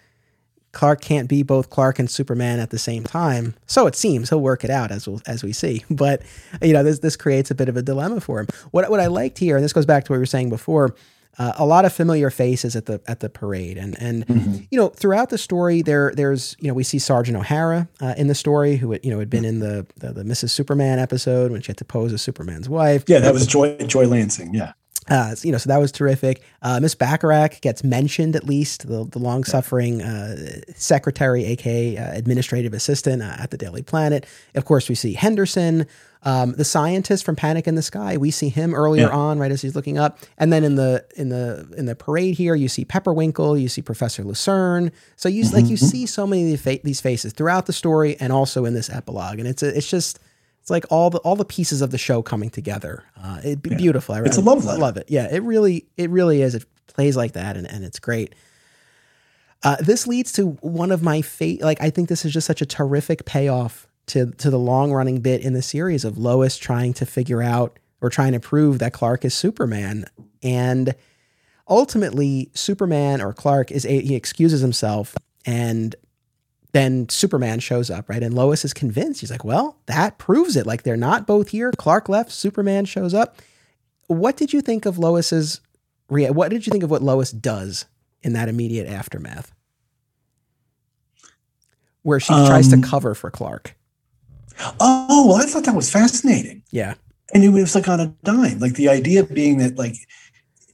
[0.72, 3.56] Clark can't be both Clark and Superman at the same time.
[3.66, 5.84] So it seems he'll work it out as we'll, as we see.
[5.90, 6.22] But
[6.62, 8.48] you know, this this creates a bit of a dilemma for him.
[8.72, 10.96] What what I liked here, and this goes back to what we were saying before
[11.40, 14.56] uh, a lot of familiar faces at the at the parade, and and mm-hmm.
[14.72, 18.28] you know throughout the story there there's you know we see Sergeant O'Hara uh, in
[18.28, 20.50] the story who you know had been in the, the, the Mrs.
[20.50, 23.04] Superman episode when she had to pose as Superman's wife.
[23.08, 24.54] Yeah, that was Joy Joy Lansing.
[24.54, 24.74] Yeah.
[25.10, 26.42] Uh, you know, so that was terrific.
[26.62, 32.18] Uh, Miss Bacharach gets mentioned at least, the, the long suffering uh, secretary, aka uh,
[32.18, 34.26] administrative assistant uh, at the Daily Planet.
[34.56, 35.86] Of course, we see Henderson,
[36.24, 39.16] um, the scientist from Panic in the Sky, we see him earlier yeah.
[39.16, 42.36] on, right as he's looking up, and then in the in the in the parade
[42.36, 44.92] here, you see Pepperwinkle, you see Professor Lucerne.
[45.16, 45.56] So you mm-hmm.
[45.56, 45.86] like you mm-hmm.
[45.86, 49.48] see so many of these faces throughout the story, and also in this epilogue, and
[49.48, 50.20] it's a, it's just
[50.68, 53.06] it's like all the all the pieces of the show coming together.
[53.16, 53.78] Uh, it'd be yeah.
[53.78, 54.16] beautiful.
[54.16, 54.78] I, it's a love letter.
[54.78, 55.06] I love it.
[55.08, 56.56] Yeah, it really it really is.
[56.56, 58.36] It plays like that, and and it's great.
[59.64, 61.62] Uh, this leads to one of my fate.
[61.62, 65.22] Like I think this is just such a terrific payoff to to the long running
[65.22, 68.92] bit in the series of Lois trying to figure out or trying to prove that
[68.92, 70.04] Clark is Superman
[70.44, 70.94] and
[71.70, 75.16] ultimately Superman or Clark is a, he excuses himself
[75.46, 75.96] and
[76.78, 78.22] then Superman shows up, right?
[78.22, 79.22] And Lois is convinced.
[79.22, 80.68] He's like, "Well, that proves it.
[80.68, 81.72] Like they're not both here.
[81.72, 83.38] Clark left, Superman shows up."
[84.08, 85.60] What did you think of Lois's
[86.10, 87.86] what did you think of what Lois does
[88.22, 89.54] in that immediate aftermath?
[92.04, 93.76] Where she um, tries to um, cover for Clark.
[94.80, 96.64] Oh, well, I thought that was fascinating.
[96.72, 96.96] Yeah.
[97.34, 98.60] And it was like on a dime.
[98.60, 99.96] Like the idea being that, like,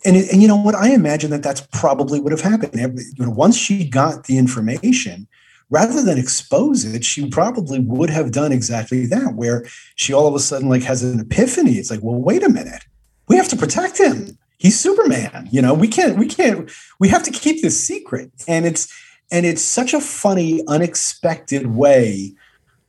[0.06, 0.76] and, and you know what?
[0.76, 2.80] I imagine that that's probably would have happened.
[2.80, 5.28] Every, you know, once she got the information,
[5.74, 9.66] rather than expose it, she probably would have done exactly that, where
[9.96, 11.74] she all of a sudden like has an epiphany.
[11.80, 12.86] It's like, well, wait a minute,
[13.28, 14.38] we have to protect him.
[14.64, 15.50] he's Superman.
[15.52, 18.32] You know, we can't, we can't, we have to keep this secret.
[18.48, 18.92] And it's,
[19.32, 22.34] and it's such a funny, unexpected way.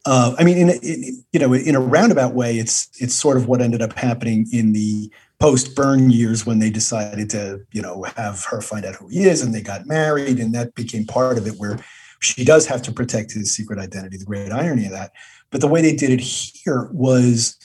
[0.06, 3.48] Uh, I mean, in, in, you know, in a roundabout way, it's it's sort of
[3.48, 5.10] what ended up happening in the
[5.40, 9.24] post Byrne years when they decided to, you know, have her find out who he
[9.24, 11.78] is, and they got married, and that became part of it, where
[12.24, 14.16] she does have to protect his secret identity.
[14.16, 15.12] The great irony of that,
[15.50, 17.56] but the way they did it here was,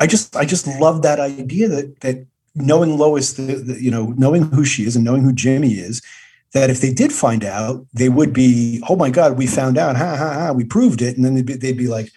[0.00, 4.14] I just I just love that idea that that knowing Lois, the, the, you know,
[4.16, 6.02] knowing who she is and knowing who Jimmy is,
[6.52, 9.96] that if they did find out, they would be, oh my God, we found out,
[9.96, 12.10] ha ha ha, we proved it, and then they'd be, they'd be like,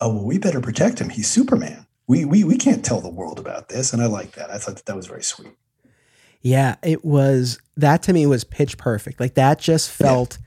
[0.00, 1.08] oh well, we better protect him.
[1.08, 1.86] He's Superman.
[2.06, 4.50] We we we can't tell the world about this, and I like that.
[4.50, 5.52] I thought that, that was very sweet.
[6.40, 7.58] Yeah, it was.
[7.76, 9.18] That to me was pitch perfect.
[9.18, 10.38] Like that just felt.
[10.38, 10.45] Yeah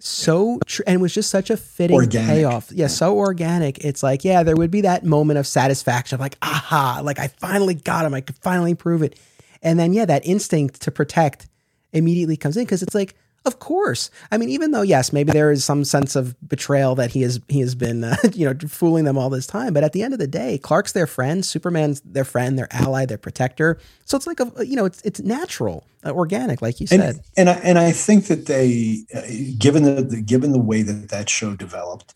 [0.00, 2.28] so tr- and was just such a fitting organic.
[2.28, 2.70] payoff.
[2.70, 3.84] Yeah, so organic.
[3.84, 7.28] It's like, yeah, there would be that moment of satisfaction of like, aha, like I
[7.28, 8.14] finally got him.
[8.14, 9.18] I could finally prove it.
[9.62, 11.48] And then yeah, that instinct to protect
[11.92, 13.16] immediately comes in because it's like,
[13.48, 14.10] of course.
[14.30, 17.40] I mean, even though yes, maybe there is some sense of betrayal that he has
[17.48, 20.12] he has been uh, you know fooling them all this time, but at the end
[20.12, 23.78] of the day, Clark's their friend, Superman's their friend, their ally, their protector.
[24.04, 27.00] So it's like a you know it's it's natural, uh, organic, like you said.
[27.00, 29.22] And, and I, and I think that they, uh,
[29.58, 32.14] given the, the given the way that that show developed,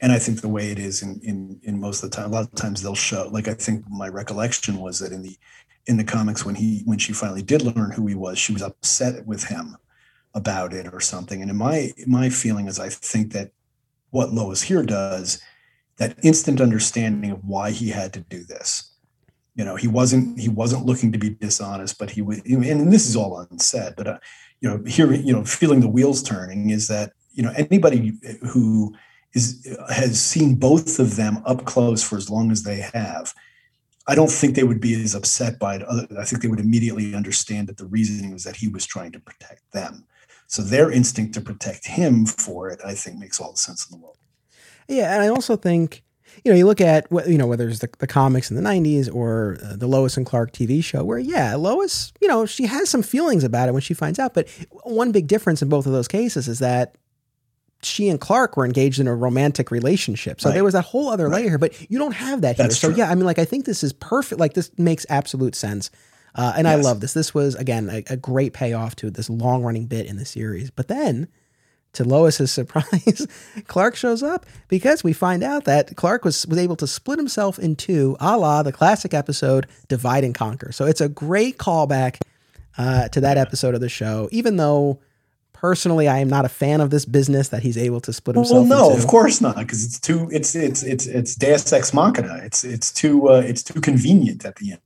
[0.00, 2.32] and I think the way it is in in in most of the time, a
[2.32, 3.28] lot of times they'll show.
[3.30, 5.36] Like I think my recollection was that in the
[5.86, 8.62] in the comics when he when she finally did learn who he was, she was
[8.62, 9.76] upset with him
[10.34, 11.42] about it or something.
[11.42, 13.52] And in my my feeling is I think that
[14.10, 15.40] what Lois here does,
[15.96, 18.92] that instant understanding of why he had to do this.
[19.54, 22.40] You know, he wasn't he wasn't looking to be dishonest, but he was.
[22.44, 24.18] And this is all unsaid, but uh,
[24.60, 28.12] you know, hearing you know, feeling the wheels turning is that you know anybody
[28.48, 28.94] who
[29.34, 33.34] is has seen both of them up close for as long as they have.
[34.06, 35.82] I don't think they would be as upset by it.
[36.18, 39.20] I think they would immediately understand that the reasoning was that he was trying to
[39.20, 40.06] protect them.
[40.50, 43.96] So their instinct to protect him for it, I think, makes all the sense in
[43.96, 44.16] the world.
[44.88, 46.02] Yeah, and I also think
[46.44, 49.12] you know you look at you know whether it's the, the comics in the 90s
[49.14, 52.88] or uh, the lois and clark tv show where yeah lois you know she has
[52.88, 54.48] some feelings about it when she finds out but
[54.84, 56.94] one big difference in both of those cases is that
[57.82, 60.54] she and clark were engaged in a romantic relationship so right.
[60.54, 61.40] there was that whole other right.
[61.40, 62.94] layer here but you don't have that That's here true.
[62.94, 65.90] so yeah i mean like i think this is perfect like this makes absolute sense
[66.34, 66.78] uh, and yes.
[66.78, 67.12] I love this.
[67.12, 70.70] This was again a, a great payoff to this long running bit in the series.
[70.70, 71.28] But then,
[71.94, 73.26] to Lois's surprise,
[73.66, 77.58] Clark shows up because we find out that Clark was was able to split himself
[77.58, 80.72] in two, a la the classic episode Divide and Conquer.
[80.72, 82.18] So it's a great callback
[82.78, 85.00] uh, to that episode of the show, even though
[85.52, 88.68] personally I am not a fan of this business that he's able to split himself.
[88.68, 89.02] Well, no, into.
[89.02, 92.40] of course not, because it's too it's it's it's it's Deus ex machina.
[92.42, 94.80] It's it's too uh, it's too convenient at the end.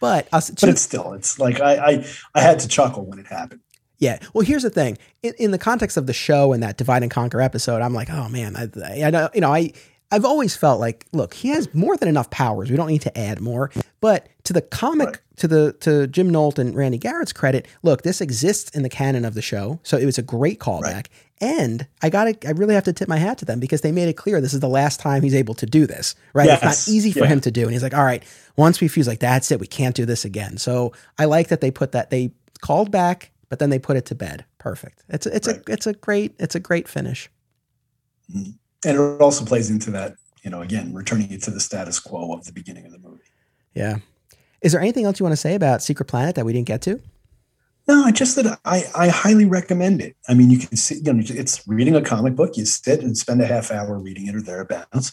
[0.00, 3.26] But uh, but it's still it's like I, I I had to chuckle when it
[3.26, 3.60] happened.
[3.98, 4.20] Yeah.
[4.32, 4.96] Well, here's the thing.
[5.22, 8.08] In, in, the context of the show and that divide and conquer episode, I'm like,
[8.10, 8.68] oh man, I,
[9.04, 9.72] I, know, you know, I
[10.10, 12.70] I've always felt like, look, he has more than enough powers.
[12.70, 13.70] We don't need to add more.
[14.00, 15.18] But to the comic, right.
[15.36, 19.24] to the to Jim Nolt and Randy Garrett's credit, look, this exists in the canon
[19.24, 20.82] of the show, so it was a great callback.
[20.82, 21.08] Right.
[21.40, 23.92] And I got to, I really have to tip my hat to them because they
[23.92, 26.46] made it clear this is the last time he's able to do this, right?
[26.46, 26.62] Yes.
[26.62, 27.26] It's not easy for yeah.
[27.26, 27.62] him to do.
[27.62, 28.24] And he's like, all right,
[28.56, 29.60] once we fuse, like, that's it.
[29.60, 30.58] We can't do this again.
[30.58, 34.06] So I like that they put that, they called back, but then they put it
[34.06, 34.46] to bed.
[34.58, 35.04] Perfect.
[35.08, 35.58] It's a, it's right.
[35.68, 37.30] a, it's a great, it's a great finish.
[38.34, 38.50] Mm-hmm.
[38.84, 42.32] And it also plays into that, you know, again, returning it to the status quo
[42.32, 43.24] of the beginning of the movie.
[43.74, 43.98] Yeah.
[44.60, 46.82] Is there anything else you want to say about Secret Planet that we didn't get
[46.82, 47.00] to?
[47.86, 50.14] No, just that I, I highly recommend it.
[50.28, 52.56] I mean, you can see, you know, it's reading a comic book.
[52.56, 55.12] You sit and spend a half hour reading it or thereabouts.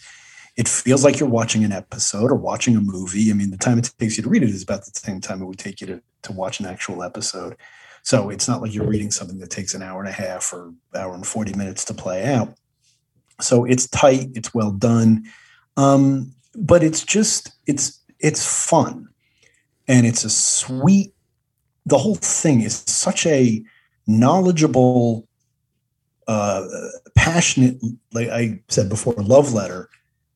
[0.58, 3.32] It feels like you're watching an episode or watching a movie.
[3.32, 5.42] I mean, the time it takes you to read it is about the same time
[5.42, 7.56] it would take you to, to watch an actual episode.
[8.04, 10.74] So it's not like you're reading something that takes an hour and a half or
[10.94, 12.56] hour and 40 minutes to play out.
[13.42, 15.26] So it's tight, it's well done.
[15.78, 19.10] Um, but it's just, it's, it's fun
[19.88, 21.16] and it's a sweet
[21.86, 23.64] the whole thing is such a
[24.08, 25.28] knowledgeable,
[26.28, 26.66] uh,
[27.16, 27.78] passionate,
[28.12, 29.90] like I said before, love letter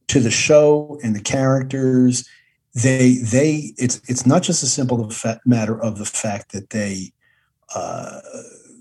[0.10, 2.28] to the show and the characters.
[2.76, 5.12] They they it's it's not just a simple
[5.46, 7.12] matter of the fact that they
[7.74, 8.20] uh,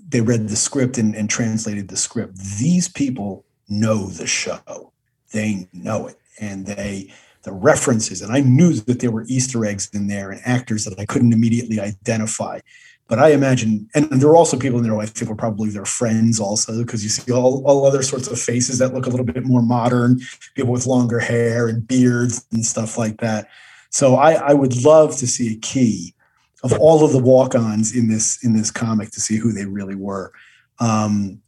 [0.07, 2.37] they read the script and, and translated the script.
[2.59, 4.91] These people know the show.
[5.31, 7.13] They know it, and they
[7.43, 10.99] the references, and I knew that there were Easter eggs in there and actors that
[10.99, 12.59] I couldn't immediately identify.
[13.07, 15.85] But I imagine, and there are also people in there I think were probably their
[15.85, 19.25] friends also, because you see all, all other sorts of faces that look a little
[19.25, 20.19] bit more modern,
[20.53, 23.47] people with longer hair and beards and stuff like that.
[23.89, 26.13] So I, I would love to see a key
[26.61, 29.95] of all of the walk-ons in this in this comic to see who they really
[29.95, 30.31] were.
[30.79, 31.41] Um,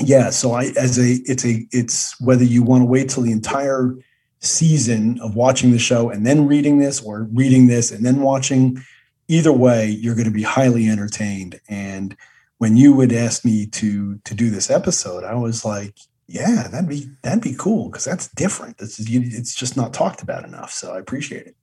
[0.00, 3.32] yeah, so I as a it's a it's whether you want to wait till the
[3.32, 3.94] entire
[4.40, 8.82] season of watching the show and then reading this or reading this and then watching
[9.28, 11.60] either way you're going to be highly entertained.
[11.68, 12.16] And
[12.62, 15.96] when you would ask me to to do this episode i was like
[16.28, 18.78] yeah that'd be that'd be cool because that's different.
[18.78, 20.70] This it's, it's just not talked about enough.
[20.70, 21.56] So i appreciate it.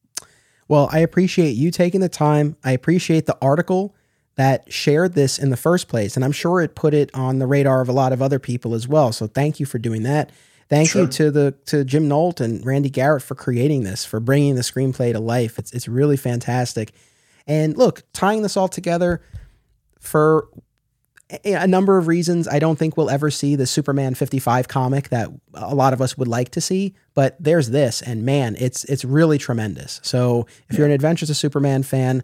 [0.68, 2.58] Well i appreciate you taking the time.
[2.66, 3.96] I appreciate the article
[4.40, 7.46] that shared this in the first place and i'm sure it put it on the
[7.46, 10.32] radar of a lot of other people as well so thank you for doing that
[10.70, 11.02] Thank sure.
[11.02, 14.62] you to the to Jim Nolt and Randy Garrett for creating this, for bringing the
[14.62, 15.58] screenplay to life.
[15.58, 16.92] It's it's really fantastic.
[17.48, 19.24] And look, tying this all together
[20.00, 20.48] for
[21.44, 25.30] a number of reasons, I don't think we'll ever see the Superman 55 comic that
[25.54, 29.04] a lot of us would like to see, but there's this and man, it's it's
[29.04, 30.00] really tremendous.
[30.04, 30.78] So, if yeah.
[30.78, 32.24] you're an Adventures of Superman fan,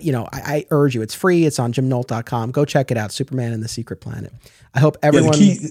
[0.00, 1.02] you know, I, I, urge you.
[1.02, 1.44] It's free.
[1.44, 2.50] It's on jimnolt.com.
[2.50, 3.12] Go check it out.
[3.12, 4.32] Superman and the Secret Planet.
[4.74, 5.70] I hope everyone yeah, key,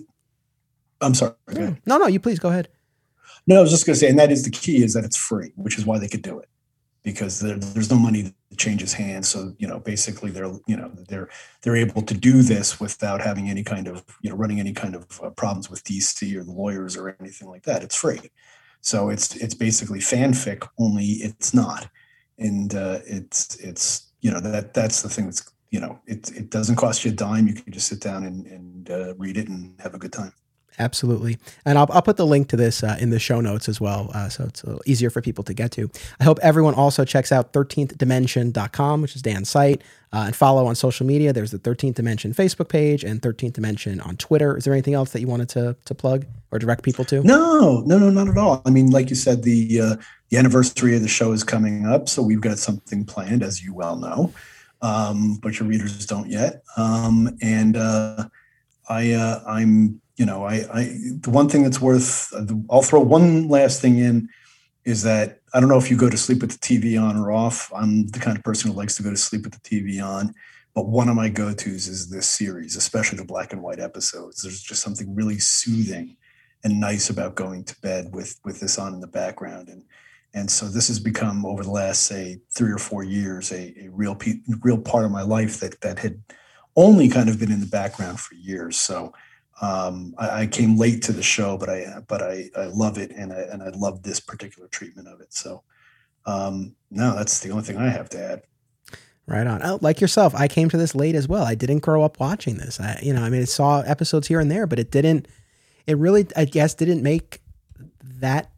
[1.02, 1.34] I'm sorry.
[1.86, 2.70] No, no, you please go ahead.
[3.48, 5.18] No, I was just going to say, and that is the key is that it's
[5.18, 6.50] free, which is why they could do it
[7.06, 9.30] because there, there's no money that changes hands.
[9.30, 11.30] So you know, basically, they're you know they're
[11.62, 14.96] they're able to do this without having any kind of you know running any kind
[14.96, 17.84] of uh, problems with DC or the lawyers or anything like that.
[17.84, 18.20] It's free,
[18.82, 21.88] so it's it's basically fanfic, only it's not,
[22.38, 26.50] and uh, it's it's you know that that's the thing that's you know it it
[26.50, 27.48] doesn't cost you a dime.
[27.48, 30.34] You can just sit down and and uh, read it and have a good time.
[30.80, 31.38] Absolutely.
[31.66, 34.12] And I'll, I'll put the link to this uh, in the show notes as well.
[34.14, 35.90] Uh, so it's easier for people to get to.
[36.20, 39.82] I hope everyone also checks out 13thdimension.com, which is Dan's site,
[40.12, 41.34] uh, and follow on social media.
[41.34, 44.58] There's the 13th Dimension Facebook page and 13th Dimension on Twitter.
[44.58, 47.24] Is there anything else that you wanted to, to plug or direct people to?
[47.24, 48.62] No, no, no, not at all.
[48.66, 49.96] I mean, like you said, the, uh,
[50.30, 52.10] the anniversary of the show is coming up.
[52.10, 54.34] So we've got something planned, as you well know,
[54.82, 56.64] um, but your readers don't yet.
[56.78, 58.28] Um, and uh,
[58.90, 60.84] I, uh, I'm you know, I, I
[61.20, 62.34] the one thing that's worth,
[62.70, 64.30] I'll throw one last thing in
[64.86, 67.32] is that I don't know if you go to sleep with the TV on or
[67.32, 67.72] off.
[67.76, 70.34] I'm the kind of person who likes to go to sleep with the TV on.
[70.74, 74.42] But one of my go tos is this series, especially the black and white episodes.
[74.42, 76.18] There's just something really soothing
[76.64, 79.70] and nice about going to bed with with this on in the background.
[79.70, 79.84] And
[80.36, 83.88] and so this has become over the last say three or four years a, a
[83.90, 84.20] real
[84.62, 86.22] real part of my life that that had
[86.76, 88.78] only kind of been in the background for years.
[88.78, 89.14] So
[89.62, 93.12] um, I, I, came late to the show, but I but I, I love it
[93.12, 95.34] and I and I love this particular treatment of it.
[95.34, 95.64] So
[96.26, 98.42] um, no, that's the only thing I have to add.
[99.28, 99.64] Right on.
[99.64, 101.46] Oh, like yourself, I came to this late as well.
[101.46, 102.80] I didn't grow up watching this.
[102.80, 105.30] I you know I mean I saw episodes here and there, but it didn't.
[105.88, 107.42] It really I guess didn't make
[108.02, 108.52] that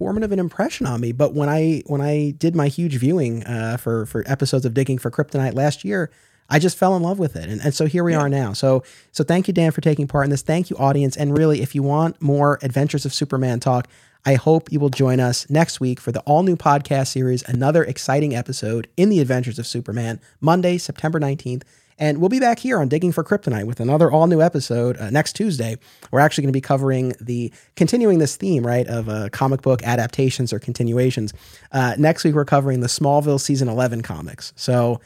[0.00, 1.12] formative an impression on me.
[1.12, 4.96] But when I when I did my huge viewing uh, for for episodes of Digging
[4.96, 6.10] for Kryptonite last year,
[6.48, 7.50] I just fell in love with it.
[7.50, 8.20] And, and so here we yeah.
[8.20, 8.54] are now.
[8.54, 8.82] So
[9.12, 10.40] so thank you, Dan, for taking part in this.
[10.40, 11.18] Thank you, audience.
[11.18, 13.88] And really, if you want more Adventures of Superman talk,
[14.24, 17.84] I hope you will join us next week for the all new podcast series, another
[17.84, 21.62] exciting episode in the Adventures of Superman, Monday, September 19th.
[22.00, 25.10] And we'll be back here on Digging for Kryptonite with another all new episode uh,
[25.10, 25.76] next Tuesday.
[26.10, 29.82] We're actually going to be covering the continuing this theme, right, of uh, comic book
[29.82, 31.34] adaptations or continuations.
[31.72, 34.54] Uh, next week, we're covering the Smallville season 11 comics.
[34.56, 34.98] So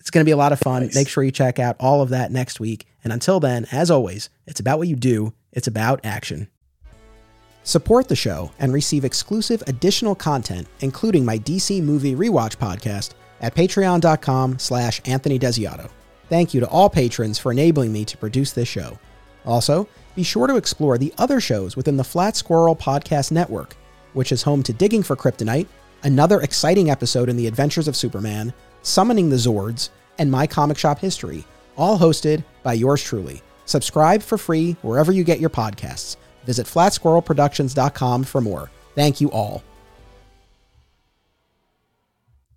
[0.00, 0.82] it's going to be a lot of fun.
[0.82, 0.94] Nice.
[0.96, 2.88] Make sure you check out all of that next week.
[3.04, 6.48] And until then, as always, it's about what you do, it's about action.
[7.62, 13.10] Support the show and receive exclusive additional content, including my DC movie rewatch podcast
[13.40, 15.90] at patreon.com slash Anthony Desiato.
[16.30, 18.98] Thank you to all patrons for enabling me to produce this show.
[19.44, 23.76] Also, be sure to explore the other shows within the Flat Squirrel Podcast Network,
[24.12, 25.66] which is home to Digging for Kryptonite,
[26.04, 30.98] another exciting episode in the Adventures of Superman, Summoning the Zords, and My Comic Shop
[30.98, 31.44] History,
[31.76, 33.42] all hosted by yours truly.
[33.64, 36.16] Subscribe for free wherever you get your podcasts.
[36.44, 38.70] Visit flatsquirrelproductions.com for more.
[38.94, 39.62] Thank you all.